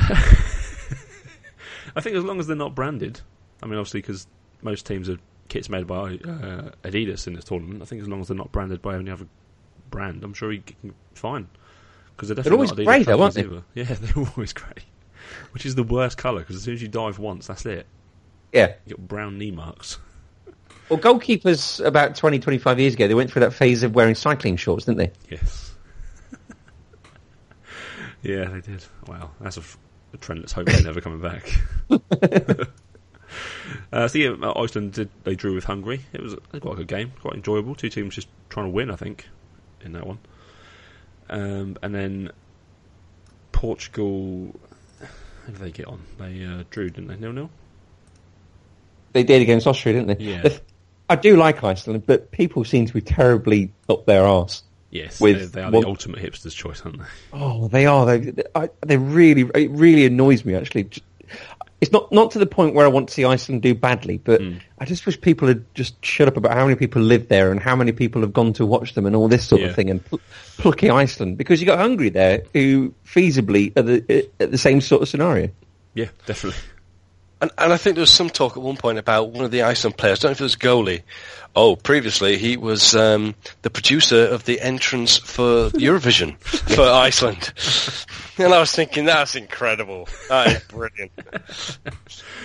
I 1.96 2.00
think 2.00 2.16
as 2.16 2.24
long 2.24 2.38
as 2.40 2.46
they're 2.46 2.56
not 2.56 2.74
branded, 2.74 3.20
I 3.62 3.66
mean, 3.66 3.78
obviously, 3.78 4.00
because 4.00 4.26
most 4.62 4.86
teams 4.86 5.08
are 5.08 5.18
kits 5.50 5.68
made 5.68 5.86
by 5.86 6.14
uh, 6.14 6.70
Adidas 6.84 7.26
in 7.26 7.34
this 7.34 7.44
tournament. 7.44 7.82
I 7.82 7.84
think 7.84 8.00
as 8.00 8.08
long 8.08 8.22
as 8.22 8.28
they're 8.28 8.36
not 8.36 8.50
branded 8.52 8.80
by 8.80 8.94
any 8.94 9.10
other 9.10 9.26
brand, 9.90 10.24
I'm 10.24 10.32
sure 10.32 10.50
he 10.50 10.60
can 10.60 10.94
fine. 11.14 11.48
Because 12.16 12.28
they're 12.28 12.36
definitely 12.36 12.56
always 12.56 12.70
not 12.70 12.78
Adidas 12.78 12.84
grey 12.86 13.02
though, 13.02 13.22
aren't 13.22 13.34
tracksuits 13.34 13.44
either. 13.44 13.62
Yeah, 13.74 13.84
they're 13.84 14.24
always 14.34 14.52
grey, 14.54 14.82
which 15.52 15.66
is 15.66 15.74
the 15.74 15.82
worst 15.82 16.16
colour. 16.16 16.40
Because 16.40 16.56
as 16.56 16.62
soon 16.62 16.74
as 16.74 16.80
you 16.82 16.88
dive 16.88 17.18
once, 17.18 17.48
that's 17.48 17.66
it. 17.66 17.86
Yeah. 18.52 18.74
You 18.86 18.96
got 18.96 19.06
brown 19.08 19.36
knee 19.36 19.50
marks. 19.50 19.98
Well, 20.88 20.98
goalkeepers 20.98 21.84
about 21.86 22.16
20, 22.16 22.40
25 22.40 22.80
years 22.80 22.94
ago, 22.94 23.06
they 23.06 23.14
went 23.14 23.30
through 23.30 23.40
that 23.40 23.52
phase 23.52 23.84
of 23.84 23.94
wearing 23.94 24.16
cycling 24.16 24.56
shorts, 24.56 24.86
didn't 24.86 24.98
they? 24.98 25.12
Yes. 25.30 25.72
yeah, 28.22 28.46
they 28.46 28.60
did. 28.60 28.84
Wow, 29.06 29.30
that's 29.40 29.56
a, 29.56 29.60
f- 29.60 29.78
a 30.14 30.16
trend. 30.16 30.40
Let's 30.40 30.52
hope 30.52 30.66
they're 30.66 30.82
never 30.82 31.00
coming 31.00 31.20
back. 31.20 31.48
uh, 33.92 34.08
so 34.08 34.18
yeah, 34.18 34.34
uh, 34.42 34.60
Iceland 34.60 34.92
did. 34.92 35.10
They 35.24 35.34
drew 35.34 35.54
with 35.54 35.64
Hungary. 35.64 36.00
It 36.12 36.22
was 36.22 36.34
quite 36.60 36.72
a 36.72 36.76
good 36.76 36.88
game, 36.88 37.12
quite 37.20 37.34
enjoyable. 37.34 37.74
Two 37.74 37.88
teams 37.88 38.14
just 38.14 38.28
trying 38.48 38.66
to 38.66 38.70
win, 38.70 38.90
I 38.90 38.96
think, 38.96 39.28
in 39.82 39.92
that 39.92 40.06
one. 40.06 40.18
Um, 41.28 41.76
and 41.82 41.94
then 41.94 42.30
Portugal. 43.52 44.54
How 45.00 45.52
did 45.52 45.56
they 45.56 45.70
get 45.70 45.86
on? 45.86 46.02
They 46.18 46.44
uh, 46.44 46.64
drew, 46.70 46.90
didn't 46.90 47.08
they? 47.08 47.16
Nil 47.16 47.32
nil. 47.32 47.50
They 49.12 49.24
did 49.24 49.42
against 49.42 49.66
Austria, 49.66 49.94
didn't 49.94 50.18
they? 50.18 50.24
Yeah. 50.24 50.48
I 51.08 51.16
do 51.16 51.36
like 51.36 51.64
Iceland, 51.64 52.04
but 52.06 52.30
people 52.30 52.62
seem 52.64 52.86
to 52.86 52.92
be 52.92 53.00
terribly 53.00 53.72
up 53.88 54.06
their 54.06 54.22
arse. 54.22 54.62
Yes, 54.90 55.20
With 55.20 55.52
they, 55.52 55.60
they 55.60 55.62
are 55.62 55.70
one- 55.70 55.82
the 55.82 55.88
ultimate 55.88 56.20
hipsters' 56.20 56.54
choice, 56.54 56.82
aren't 56.82 56.98
they? 56.98 57.04
Oh, 57.32 57.68
they 57.68 57.86
are. 57.86 58.06
They, 58.06 58.42
I, 58.54 58.70
they 58.84 58.96
really, 58.96 59.48
it 59.54 59.70
really 59.70 60.06
annoys 60.06 60.44
me 60.44 60.54
actually. 60.54 60.90
It's 61.80 61.92
not 61.92 62.12
not 62.12 62.30
to 62.32 62.38
the 62.38 62.46
point 62.46 62.74
where 62.74 62.84
I 62.84 62.88
want 62.88 63.08
to 63.08 63.14
see 63.14 63.24
Iceland 63.24 63.62
do 63.62 63.74
badly, 63.74 64.18
but 64.18 64.40
hmm. 64.42 64.56
I 64.78 64.84
just 64.84 65.06
wish 65.06 65.18
people 65.18 65.48
had 65.48 65.64
just 65.74 66.04
shut 66.04 66.28
up 66.28 66.36
about 66.36 66.52
how 66.52 66.64
many 66.64 66.76
people 66.76 67.00
live 67.00 67.28
there 67.28 67.50
and 67.50 67.58
how 67.58 67.74
many 67.74 67.92
people 67.92 68.20
have 68.20 68.34
gone 68.34 68.52
to 68.54 68.66
watch 68.66 68.92
them 68.92 69.06
and 69.06 69.16
all 69.16 69.28
this 69.28 69.46
sort 69.48 69.62
Yeah. 69.62 69.68
of 69.68 69.76
thing 69.76 69.88
and 69.88 70.04
pl- 70.04 70.20
plucky 70.58 70.90
Iceland 70.90 71.38
because 71.38 71.60
you 71.60 71.66
got 71.66 71.78
Hungary 71.78 72.10
there 72.10 72.42
who 72.52 72.92
feasibly 73.06 73.74
are 73.78 73.82
the 73.82 74.04
uh, 74.10 74.42
at 74.44 74.50
the 74.50 74.58
same 74.58 74.82
sort 74.82 75.00
of 75.00 75.08
scenario. 75.08 75.48
Yeah, 75.94 76.08
definitely. 76.26 76.60
And, 77.40 77.50
and 77.56 77.72
I 77.72 77.76
think 77.76 77.96
there 77.96 78.02
was 78.02 78.10
some 78.10 78.28
talk 78.28 78.56
at 78.56 78.62
one 78.62 78.76
point 78.76 78.98
about 78.98 79.30
one 79.30 79.44
of 79.44 79.50
the 79.50 79.62
Iceland 79.62 79.96
players. 79.96 80.20
I 80.20 80.22
don't 80.22 80.30
know 80.30 80.32
if 80.32 80.40
it 80.40 80.44
was 80.44 80.56
goalie. 80.56 81.02
Oh, 81.56 81.74
previously 81.74 82.36
he 82.36 82.56
was 82.56 82.94
um, 82.94 83.34
the 83.62 83.70
producer 83.70 84.26
of 84.26 84.44
the 84.44 84.60
entrance 84.60 85.16
for 85.16 85.70
Eurovision 85.70 86.38
for 86.74 86.82
Iceland. 86.82 87.52
And 88.38 88.52
I 88.52 88.60
was 88.60 88.72
thinking, 88.72 89.06
that's 89.06 89.34
incredible. 89.34 90.08
That 90.28 90.48
is 90.48 90.62
brilliant. 90.64 91.12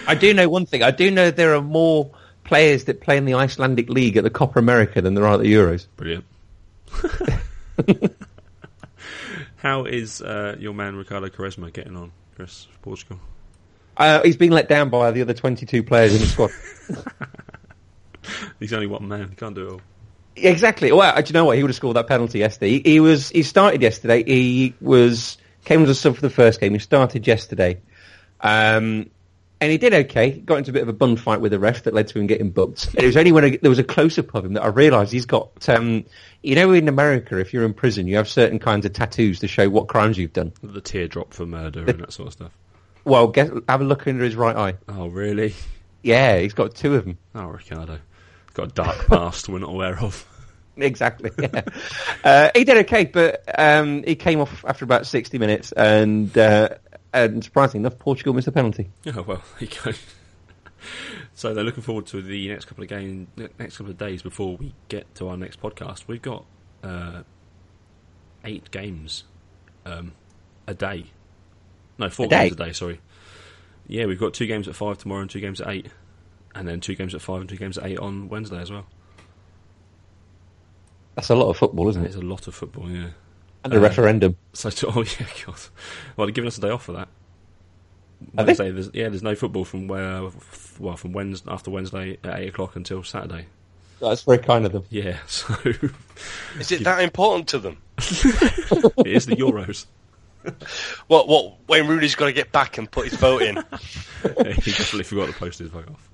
I 0.08 0.15
do 0.15 0.34
know 0.34 0.47
one 0.49 0.65
thing. 0.65 0.81
I 0.81 0.91
do 0.91 1.12
know 1.12 1.29
there 1.29 1.55
are 1.55 1.62
more 1.62 2.10
players 2.45 2.86
that 2.86 3.01
play 3.01 3.17
in 3.17 3.25
the 3.25 3.34
Icelandic 3.34 3.89
league 3.89 4.17
at 4.17 4.23
the 4.23 4.29
Copa 4.29 4.60
America 4.60 5.01
than 5.01 5.13
there 5.13 5.25
are 5.25 5.34
at 5.34 5.41
the 5.41 5.53
Euros. 5.53 5.88
Brilliant. 5.97 6.25
How 9.58 9.86
is 9.86 10.21
uh, 10.21 10.55
your 10.60 10.73
man 10.73 10.95
Ricardo 10.95 11.27
Quaresma 11.29 11.73
getting 11.73 11.97
on, 11.97 12.12
Chris, 12.36 12.65
for 12.65 12.77
Portugal? 12.79 13.19
Uh, 13.97 14.21
he's 14.23 14.38
been 14.38 14.51
let 14.51 14.67
down 14.67 14.89
by 14.89 15.12
the 15.12 15.21
other 15.21 15.34
22 15.34 15.84
players 15.84 16.13
in 16.13 16.19
the 16.19 16.27
squad. 16.27 16.51
He's 18.60 18.73
only 18.73 18.88
one 18.88 19.08
man. 19.08 19.29
He 19.29 19.36
can't 19.36 19.55
do 19.55 19.67
it 19.67 19.71
all. 19.71 19.81
Exactly. 20.36 20.91
Well, 20.91 21.15
uh, 21.15 21.21
do 21.21 21.29
you 21.29 21.34
know 21.34 21.45
what? 21.45 21.58
He 21.58 21.63
would 21.63 21.69
have 21.69 21.75
scored 21.75 21.95
that 21.95 22.08
penalty 22.08 22.39
yesterday. 22.39 22.71
He, 22.71 22.93
he 22.93 22.99
was. 22.99 23.29
He 23.29 23.43
started 23.43 23.81
yesterday. 23.81 24.23
He 24.23 24.73
was 24.81 25.38
came 25.63 25.84
as 25.84 25.89
a 25.89 25.95
sub 25.95 26.15
for 26.15 26.21
the 26.21 26.29
first 26.29 26.60
game. 26.60 26.73
He 26.73 26.79
started 26.79 27.25
yesterday, 27.25 27.79
um, 28.41 29.10
and 29.62 29.71
he 29.71 29.77
did 29.77 29.93
okay. 29.93 30.31
Got 30.31 30.58
into 30.58 30.71
a 30.71 30.73
bit 30.73 30.84
of 30.84 30.89
a 30.89 30.93
bun 30.93 31.15
fight 31.15 31.39
with 31.39 31.51
the 31.51 31.60
ref 31.60 31.84
that 31.84 31.93
led 31.93 32.08
to 32.10 32.19
him 32.19 32.27
getting 32.27 32.49
booked. 32.51 32.88
And 32.95 32.99
it 33.03 33.05
was 33.05 33.17
only 33.17 33.31
when 33.31 33.45
I, 33.45 33.60
there 33.62 33.69
was 33.69 33.79
a 33.79 33.84
close 33.84 34.17
up 34.19 34.34
of 34.36 34.43
him 34.43 34.53
that 34.53 34.63
I 34.63 34.67
realised 34.67 35.13
he's 35.13 35.25
got. 35.25 35.69
Um, 35.69 36.05
you 36.43 36.55
know, 36.55 36.73
in 36.73 36.88
America, 36.89 37.38
if 37.39 37.53
you're 37.53 37.63
in 37.63 37.73
prison, 37.73 38.08
you 38.08 38.17
have 38.17 38.27
certain 38.27 38.60
kinds 38.60 38.86
of 38.86 38.93
tattoos 38.93 39.39
to 39.39 39.47
show 39.47 39.69
what 39.69 39.88
crimes 39.88 40.17
you've 40.17 40.34
done. 40.34 40.51
The 40.62 40.81
teardrop 40.81 41.34
for 41.34 41.45
murder 41.45 41.86
and 41.86 42.01
that 42.01 42.13
sort 42.13 42.27
of 42.27 42.34
stuff. 42.34 42.51
Well, 43.05 43.27
get, 43.27 43.51
have 43.69 43.81
a 43.81 43.83
look 43.83 44.07
under 44.07 44.23
his 44.23 44.35
right 44.35 44.55
eye. 44.55 44.73
Oh, 44.89 45.07
really? 45.07 45.53
Yeah, 46.01 46.39
he's 46.39 46.53
got 46.53 46.75
two 46.75 46.95
of 46.95 47.05
them. 47.05 47.17
Oh, 47.33 47.45
Ricardo. 47.45 47.99
Got 48.53 48.71
a 48.71 48.73
dark 48.73 49.05
past 49.07 49.47
we're 49.47 49.59
not 49.59 49.69
aware 49.69 49.99
of. 49.99 50.27
Exactly. 50.77 51.31
Yeah. 51.39 51.61
uh, 52.23 52.49
he 52.55 52.63
did 52.63 52.77
okay, 52.79 53.05
but 53.05 53.43
um, 53.57 54.03
he 54.03 54.15
came 54.15 54.41
off 54.41 54.65
after 54.65 54.83
about 54.83 55.05
60 55.05 55.37
minutes, 55.37 55.71
and 55.71 56.35
uh, 56.37 56.69
and 57.13 57.43
surprisingly 57.43 57.85
enough, 57.85 57.97
Portugal 57.97 58.33
missed 58.33 58.47
a 58.47 58.51
penalty. 58.51 58.89
Oh, 59.07 59.21
well, 59.21 59.41
there 59.59 59.69
you 59.69 59.77
go. 59.83 59.91
so 61.33 61.53
they're 61.53 61.63
looking 61.63 61.83
forward 61.83 62.07
to 62.07 62.21
the 62.21 62.49
next 62.49 62.65
couple 62.65 62.83
of 62.83 62.89
game, 62.89 63.27
next 63.57 63.77
couple 63.77 63.91
of 63.91 63.97
days 63.97 64.21
before 64.21 64.57
we 64.57 64.73
get 64.89 65.13
to 65.15 65.29
our 65.29 65.37
next 65.37 65.61
podcast. 65.61 66.07
We've 66.07 66.21
got 66.21 66.45
uh, 66.83 67.23
eight 68.43 68.69
games 68.71 69.23
um, 69.85 70.13
a 70.67 70.73
day. 70.73 71.05
No, 71.97 72.10
four 72.10 72.25
A 72.25 72.29
day? 72.29 72.49
games 72.49 72.51
a 72.53 72.63
day. 72.65 72.73
Sorry. 72.73 72.99
Yeah, 73.88 74.05
we've 74.05 74.19
got 74.19 74.34
two 74.34 74.47
games 74.47 74.67
at 74.67 74.75
five 74.75 74.97
tomorrow 74.97 75.21
and 75.21 75.29
two 75.29 75.39
games 75.39 75.62
at 75.62 75.67
eight, 75.69 75.88
and 76.53 76.67
then 76.67 76.79
two 76.79 76.95
games 76.95 77.13
at 77.13 77.21
five 77.21 77.41
and 77.41 77.49
two 77.49 77.58
games 77.58 77.77
at 77.77 77.86
eight 77.86 77.99
on 77.99 78.29
Wednesday 78.29 78.60
as 78.60 78.71
well. 78.71 78.86
That's 81.15 81.29
a 81.29 81.36
lot 81.36 81.49
of 81.49 81.58
football, 81.58 81.88
isn't 81.89 82.03
it? 82.03 82.08
It's 82.08 82.15
a 82.15 82.21
lot 82.21 82.47
of 82.47 82.55
football, 82.55 82.89
yeah. 82.89 83.10
And 83.63 83.73
a 83.73 83.77
um, 83.77 83.84
referendum. 83.84 84.38
So, 84.53 84.69
to, 84.69 84.88
oh 84.95 85.01
yeah, 85.03 85.27
God. 85.45 85.55
Well, 86.17 86.27
they're 86.27 86.31
giving 86.31 86.47
us 86.47 86.58
a 86.58 86.62
day 86.62 86.69
off 86.69 86.84
for 86.84 86.93
that. 86.93 87.08
Are 88.38 88.43
they? 88.43 88.49
Wednesday, 88.49 88.71
there's, 88.71 88.89
yeah, 88.93 89.10
there's 89.10 89.23
no 89.23 89.36
football 89.36 89.65
from 89.65 89.88
where, 89.88 90.29
well, 90.79 90.97
from 90.97 91.13
Wednesday 91.13 91.51
after 91.51 91.71
Wednesday 91.71 92.17
at 92.23 92.39
eight 92.39 92.49
o'clock 92.49 92.75
until 92.75 93.03
Saturday. 93.03 93.47
That's 94.01 94.23
very 94.23 94.39
kind 94.39 94.65
of 94.65 94.71
them. 94.73 94.84
Yeah, 94.89 95.17
so 95.27 95.55
Is 96.60 96.71
it 96.71 96.84
that 96.84 97.01
important 97.01 97.47
to 97.49 97.60
them? 97.60 97.77
it 97.97 99.08
is 99.08 99.25
the 99.25 99.36
Euros. 99.36 99.86
What, 101.08 101.27
what, 101.27 101.58
Wayne 101.67 101.88
Rooney's 101.88 102.15
got 102.15 102.25
to 102.25 102.34
get 102.34 102.51
back 102.51 102.77
and 102.79 102.89
put 102.89 103.10
his 103.10 103.19
vote 103.19 103.43
in? 103.43 103.55
he 104.23 104.71
definitely 104.71 105.03
forgot 105.03 105.27
to 105.27 105.34
post 105.34 105.60
his 105.60 105.69
vote 105.69 105.88
off. 105.88 106.10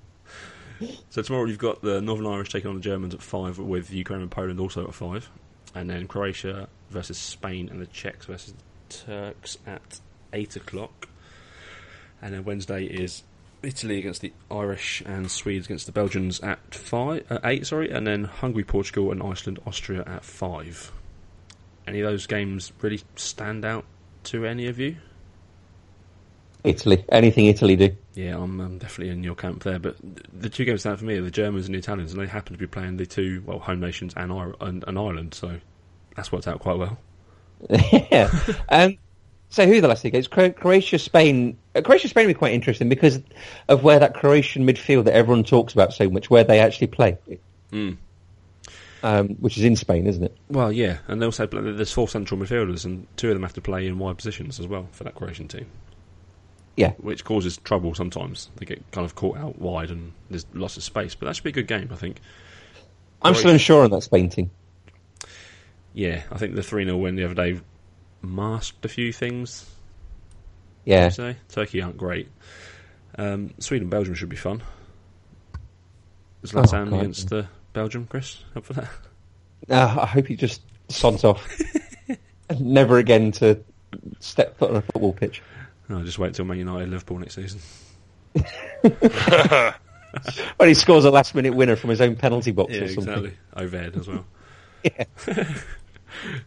So 1.10 1.22
tomorrow 1.22 1.46
you've 1.46 1.58
got 1.58 1.82
the 1.82 2.00
Northern 2.00 2.26
Irish 2.26 2.50
taking 2.50 2.68
on 2.68 2.76
the 2.76 2.82
Germans 2.82 3.14
at 3.14 3.22
five, 3.22 3.58
with 3.58 3.90
Ukraine 3.90 4.20
and 4.20 4.30
Poland 4.30 4.60
also 4.60 4.86
at 4.86 4.94
five, 4.94 5.30
and 5.74 5.88
then 5.88 6.06
Croatia 6.08 6.68
versus 6.90 7.18
Spain 7.18 7.68
and 7.70 7.80
the 7.80 7.86
Czechs 7.86 8.26
versus 8.26 8.52
the 8.52 8.94
Turks 8.94 9.58
at 9.66 10.00
eight 10.32 10.56
o'clock, 10.56 11.08
and 12.20 12.34
then 12.34 12.44
Wednesday 12.44 12.84
is 12.84 13.22
Italy 13.62 13.98
against 13.98 14.20
the 14.20 14.32
Irish 14.50 15.02
and 15.06 15.30
Swedes 15.30 15.66
against 15.66 15.86
the 15.86 15.92
Belgians 15.92 16.40
at 16.40 16.74
five, 16.74 17.24
uh, 17.30 17.38
eight, 17.44 17.66
sorry, 17.66 17.90
and 17.90 18.06
then 18.06 18.24
Hungary, 18.24 18.64
Portugal, 18.64 19.12
and 19.12 19.22
Iceland, 19.22 19.60
Austria 19.66 20.02
at 20.06 20.24
five. 20.24 20.92
Any 21.86 22.00
of 22.00 22.10
those 22.10 22.26
games 22.26 22.72
really 22.80 23.00
stand 23.16 23.64
out 23.64 23.84
to 24.24 24.46
any 24.46 24.66
of 24.66 24.78
you? 24.78 24.96
Italy. 26.64 27.04
Anything 27.10 27.46
Italy 27.46 27.76
do. 27.76 27.96
Yeah, 28.14 28.36
I'm 28.36 28.60
um, 28.60 28.78
definitely 28.78 29.12
in 29.12 29.24
your 29.24 29.34
camp 29.34 29.64
there. 29.64 29.78
But 29.78 29.96
the 30.32 30.48
two 30.48 30.64
games 30.64 30.80
stand 30.80 30.94
out 30.94 30.98
for 31.00 31.04
me 31.04 31.16
are 31.16 31.22
the 31.22 31.30
Germans 31.30 31.66
and 31.66 31.74
the 31.74 31.78
Italians, 31.78 32.12
and 32.12 32.22
they 32.22 32.26
happen 32.26 32.52
to 32.52 32.58
be 32.58 32.66
playing 32.66 32.96
the 32.96 33.06
two 33.06 33.42
well 33.46 33.58
home 33.58 33.80
nations 33.80 34.12
and, 34.16 34.32
and, 34.60 34.84
and 34.86 34.98
Ireland, 34.98 35.34
so 35.34 35.58
that's 36.14 36.30
worked 36.30 36.46
out 36.46 36.60
quite 36.60 36.78
well. 36.78 36.98
yeah. 37.70 38.30
Um, 38.68 38.98
so 39.48 39.66
who 39.66 39.78
are 39.78 39.80
the 39.80 39.88
last 39.88 40.02
two 40.02 40.10
games? 40.10 40.28
Croatia, 40.28 40.98
Spain. 40.98 41.58
Uh, 41.74 41.82
Croatia, 41.82 42.08
Spain 42.08 42.26
will 42.26 42.34
be 42.34 42.38
quite 42.38 42.54
interesting 42.54 42.88
because 42.88 43.20
of 43.68 43.82
where 43.82 43.98
that 43.98 44.14
Croatian 44.14 44.66
midfield 44.66 45.04
that 45.04 45.14
everyone 45.14 45.44
talks 45.44 45.72
about 45.72 45.92
so 45.92 46.08
much, 46.08 46.30
where 46.30 46.44
they 46.44 46.60
actually 46.60 46.86
play, 46.86 47.18
Mm. 47.72 47.96
Um, 49.02 49.30
which 49.40 49.58
is 49.58 49.64
in 49.64 49.76
Spain, 49.76 50.06
isn't 50.06 50.22
it? 50.22 50.36
Well, 50.48 50.72
yeah, 50.72 50.98
and 51.08 51.20
they 51.20 51.26
also 51.26 51.46
play, 51.46 51.60
there's 51.60 51.92
four 51.92 52.08
central 52.08 52.40
midfielders, 52.40 52.84
and 52.84 53.06
two 53.16 53.28
of 53.28 53.34
them 53.34 53.42
have 53.42 53.54
to 53.54 53.60
play 53.60 53.86
in 53.86 53.98
wide 53.98 54.16
positions 54.16 54.60
as 54.60 54.66
well 54.66 54.88
for 54.92 55.04
that 55.04 55.14
Croatian 55.14 55.48
team. 55.48 55.66
Yeah. 56.74 56.92
which 56.92 57.24
causes 57.24 57.58
trouble 57.58 57.94
sometimes. 57.94 58.48
They 58.56 58.64
get 58.64 58.90
kind 58.92 59.04
of 59.04 59.14
caught 59.14 59.36
out 59.36 59.58
wide, 59.58 59.90
and 59.90 60.12
there's 60.30 60.46
lots 60.54 60.76
of 60.76 60.82
space. 60.82 61.14
But 61.14 61.26
that 61.26 61.36
should 61.36 61.44
be 61.44 61.50
a 61.50 61.52
good 61.52 61.66
game, 61.66 61.88
I 61.92 61.96
think. 61.96 62.20
I'm 63.20 63.34
still 63.34 63.50
unsure 63.50 63.84
on 63.84 63.90
that 63.90 64.02
Spain 64.02 64.30
team. 64.30 64.50
Yeah, 65.92 66.22
I 66.30 66.38
think 66.38 66.54
the 66.54 66.62
three 66.62 66.84
0 66.84 66.96
win 66.96 67.16
the 67.16 67.24
other 67.24 67.34
day 67.34 67.60
masked 68.22 68.84
a 68.84 68.88
few 68.88 69.12
things. 69.12 69.68
Yeah. 70.84 71.10
Say 71.10 71.36
Turkey 71.48 71.82
aren't 71.82 71.98
great. 71.98 72.28
Um, 73.16 73.52
Sweden 73.58 73.88
Belgium 73.88 74.14
should 74.14 74.28
be 74.28 74.36
fun. 74.36 74.62
Zlatan 76.44 76.90
God. 76.90 76.98
against 76.98 77.32
uh, 77.32 77.44
Belgium, 77.72 78.06
Chris. 78.06 78.42
Up 78.56 78.64
for 78.64 78.72
that? 78.74 78.88
Uh, 79.70 79.98
I 80.02 80.06
hope 80.06 80.26
he 80.26 80.36
just 80.36 80.60
sods 80.88 81.24
off. 81.24 81.46
Never 82.60 82.98
again 82.98 83.32
to 83.32 83.62
step 84.20 84.58
foot 84.58 84.70
on 84.70 84.76
a 84.76 84.82
football 84.82 85.12
pitch. 85.12 85.42
No, 85.88 86.02
just 86.04 86.18
wait 86.18 86.34
till 86.34 86.44
Man 86.44 86.58
United 86.58 86.88
Liverpool 86.90 87.18
next 87.18 87.34
season. 87.36 87.60
When 90.58 90.68
he 90.68 90.74
scores 90.74 91.06
a 91.06 91.10
last 91.10 91.34
minute 91.34 91.54
winner 91.54 91.74
from 91.74 91.88
his 91.88 92.02
own 92.02 92.16
penalty 92.16 92.50
box 92.50 92.74
Yeah, 92.74 92.82
or 92.82 92.88
something. 92.88 93.08
exactly. 93.14 93.38
Overhead 93.56 93.96
as 93.96 94.06
well. 94.08 94.26
Yeah. 94.84 95.54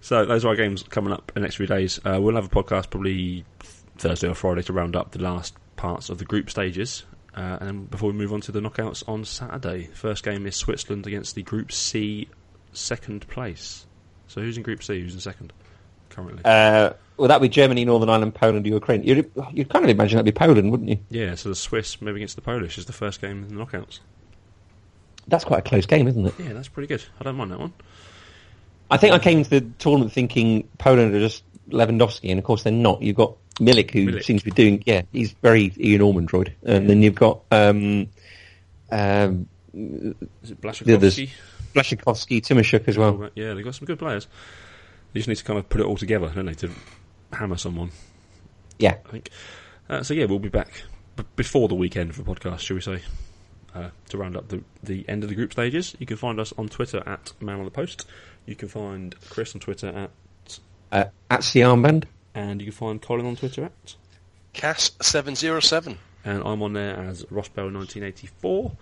so 0.02 0.24
those 0.26 0.46
are 0.46 0.50
our 0.50 0.56
games 0.56 0.84
coming 0.84 1.12
up 1.12 1.32
in 1.36 1.42
the 1.42 1.48
next 1.48 1.56
few 1.56 1.66
days. 1.66 2.00
Uh, 2.06 2.20
we'll 2.22 2.36
have 2.36 2.46
a 2.46 2.50
podcast 2.50 2.92
probably 2.92 3.44
Thursday 3.98 4.28
or 4.28 4.36
Friday 4.36 4.62
to 4.64 4.74
round 4.74 4.96
up 4.96 5.12
the 5.14 5.20
last 5.22 5.56
parts 5.78 6.10
of 6.10 6.20
the 6.20 6.26
group 6.26 6.52
stages. 6.52 7.06
Uh, 7.36 7.58
and 7.60 7.68
then 7.68 7.86
before 7.86 8.12
we 8.12 8.18
move 8.18 8.32
on 8.32 8.40
to 8.42 8.52
the 8.52 8.62
knockouts 8.62 9.04
on 9.08 9.26
Saturday, 9.26 9.90
first 9.94 10.24
game 10.24 10.48
is 10.48 10.56
Switzerland 10.56 11.06
against 11.06 11.36
the 11.36 11.44
Group 11.44 11.72
C 11.72 12.30
second 12.72 13.28
place. 13.28 13.86
So 14.28 14.42
who's 14.42 14.58
in 14.58 14.64
Group 14.64 14.82
C? 14.82 15.02
Who's 15.02 15.14
in 15.14 15.20
second 15.20 15.52
currently? 16.10 16.42
Uh, 16.46 16.92
well, 17.18 17.28
that'd 17.28 17.42
be 17.42 17.50
Germany, 17.50 17.84
Northern 17.84 18.10
Ireland, 18.10 18.36
Poland, 18.36 18.66
Ukraine. 18.66 19.04
You'd, 19.04 19.30
you'd 19.52 19.70
kind 19.70 19.84
of 19.84 19.92
imagine 19.92 20.18
that'd 20.18 20.34
be 20.34 20.38
Poland, 20.38 20.72
wouldn't 20.72 20.90
you? 20.90 21.00
yeah, 21.10 21.36
so 21.36 21.50
the 21.50 21.56
Swiss 21.56 22.02
maybe 22.02 22.18
against 22.18 22.36
the 22.36 22.42
Polish 22.42 22.78
is 22.78 22.86
the 22.86 22.94
first 22.94 23.22
game 23.22 23.44
in 23.44 23.56
the 23.56 23.66
knockouts. 23.66 24.00
That's 25.28 25.44
quite 25.44 25.60
a 25.60 25.62
close 25.70 25.86
game, 25.86 26.08
isn't 26.08 26.26
it? 26.26 26.34
Yeah, 26.40 26.54
that's 26.54 26.68
pretty 26.68 26.88
good. 26.88 27.04
I 27.20 27.24
don't 27.24 27.36
mind 27.36 27.52
that 27.52 27.60
one. 27.60 27.74
I 28.92 28.98
think 28.98 29.14
I 29.14 29.20
came 29.20 29.44
to 29.44 29.50
the 29.50 29.62
tournament 29.80 30.12
thinking 30.12 30.68
Poland 30.78 31.16
are 31.16 31.20
just 31.20 31.44
Lewandowski, 31.70 32.30
and 32.30 32.40
of 32.40 32.46
course 32.46 32.64
they're 32.64 32.74
not. 32.74 33.02
You've 33.02 33.16
got 33.16 33.36
Milik, 33.60 33.92
who 33.92 34.08
Milik. 34.08 34.24
seems 34.24 34.42
to 34.42 34.46
be 34.46 34.52
doing, 34.52 34.84
yeah, 34.86 35.04
he's 35.14 35.32
very 35.34 35.74
Ian 35.80 36.02
Ormondroyd. 36.02 36.54
And 36.64 36.90
then 36.90 37.02
you've 37.02 37.16
got 37.16 37.42
um, 37.52 38.08
um, 38.92 39.48
Is 39.74 40.52
it 40.52 40.62
The 40.86 40.96
others. 40.96 41.18
Blaszczykowski? 41.18 41.30
Blaszczykowski, 41.74 42.42
Timashuk 42.42 42.88
as 42.88 42.98
well. 42.98 43.30
Yeah, 43.36 43.54
they've 43.54 43.64
got 43.64 43.76
some 43.76 43.86
good 43.86 44.00
players. 44.00 44.28
They 45.14 45.20
just 45.20 45.28
need 45.30 45.38
to 45.38 45.44
kind 45.44 45.60
of 45.60 45.68
put 45.70 45.82
it 45.82 45.88
all 45.88 45.98
together, 45.98 46.30
don't 46.34 46.46
they, 46.46 46.54
to 46.56 46.70
hammer 47.34 47.58
someone. 47.58 47.92
Yeah. 48.80 48.98
I 49.06 49.12
think. 49.12 49.30
Uh, 49.90 50.04
so 50.04 50.14
yeah, 50.14 50.26
we'll 50.26 50.40
be 50.40 50.50
back 50.50 50.84
b- 51.16 51.24
before 51.36 51.68
the 51.68 51.76
weekend 51.76 52.14
for 52.16 52.24
the 52.24 52.30
podcast, 52.34 52.60
shall 52.60 52.76
we 52.76 52.82
say? 52.82 53.02
Uh, 53.74 53.90
to 54.10 54.18
round 54.18 54.38
up 54.38 54.48
the, 54.48 54.64
the 54.84 55.04
end 55.10 55.24
of 55.24 55.30
the 55.30 55.36
group 55.36 55.52
stages, 55.52 55.96
you 56.00 56.06
can 56.06 56.16
find 56.18 56.40
us 56.40 56.54
on 56.58 56.68
Twitter 56.70 57.04
at 57.06 57.34
Man 57.42 57.60
on 57.60 57.66
the 57.66 57.72
Post. 57.72 58.06
You 58.46 58.56
can 58.56 58.70
find 58.70 59.14
Chris 59.30 59.54
on 59.54 59.60
Twitter 59.60 59.88
at, 59.90 60.12
Uh, 60.96 61.06
at 61.30 61.42
the 61.54 61.60
armband. 61.62 62.06
and 62.34 62.62
you 62.62 62.66
can 62.68 62.74
find 62.74 63.02
Colin 63.02 63.26
on 63.26 63.36
Twitter 63.36 63.66
at, 63.66 63.96
Cass 64.54 64.92
seven 65.02 65.36
zero 65.36 65.60
seven. 65.60 65.98
and 66.24 66.42
I'm 66.46 66.62
on 66.64 66.74
there 66.74 66.96
as 66.98 67.24
Rossbell1984. 67.26 68.76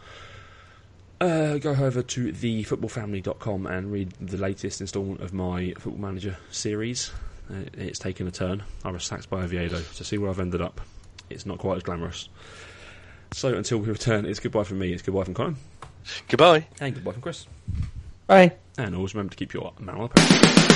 Uh, 1.21 1.57
go 1.57 1.71
over 1.71 2.01
to 2.03 2.31
thefootballfamily.com 2.33 3.65
and 3.65 3.91
read 3.91 4.11
the 4.19 4.37
latest 4.37 4.81
instalment 4.81 5.21
of 5.21 5.33
my 5.33 5.73
Football 5.79 6.01
Manager 6.01 6.37
series. 6.51 7.11
Uh, 7.49 7.63
it's 7.73 7.97
taken 7.99 8.27
a 8.27 8.31
turn. 8.31 8.63
I 8.83 8.91
was 8.91 9.03
sacked 9.05 9.29
by 9.29 9.41
Oviedo 9.43 9.81
to 9.81 10.03
see 10.03 10.17
where 10.17 10.29
I've 10.29 10.39
ended 10.39 10.61
up. 10.61 10.81
It's 11.29 11.45
not 11.45 11.57
quite 11.59 11.77
as 11.77 11.83
glamorous. 11.83 12.29
So 13.31 13.53
until 13.55 13.79
we 13.79 13.87
return, 13.87 14.25
it's 14.25 14.39
goodbye 14.39 14.63
from 14.65 14.79
me, 14.79 14.93
it's 14.93 15.01
goodbye 15.01 15.23
from 15.23 15.33
Colin, 15.33 15.55
Goodbye. 16.27 16.67
and 16.79 16.93
goodbye 16.93 17.13
from 17.13 17.21
Chris. 17.21 17.47
Bye. 18.27 18.53
And 18.77 18.93
always 18.95 19.15
remember 19.15 19.31
to 19.31 19.37
keep 19.37 19.53
your 19.53 19.73
man 19.79 19.95
on 19.95 20.01
the 20.01 20.07
post. 20.09 20.69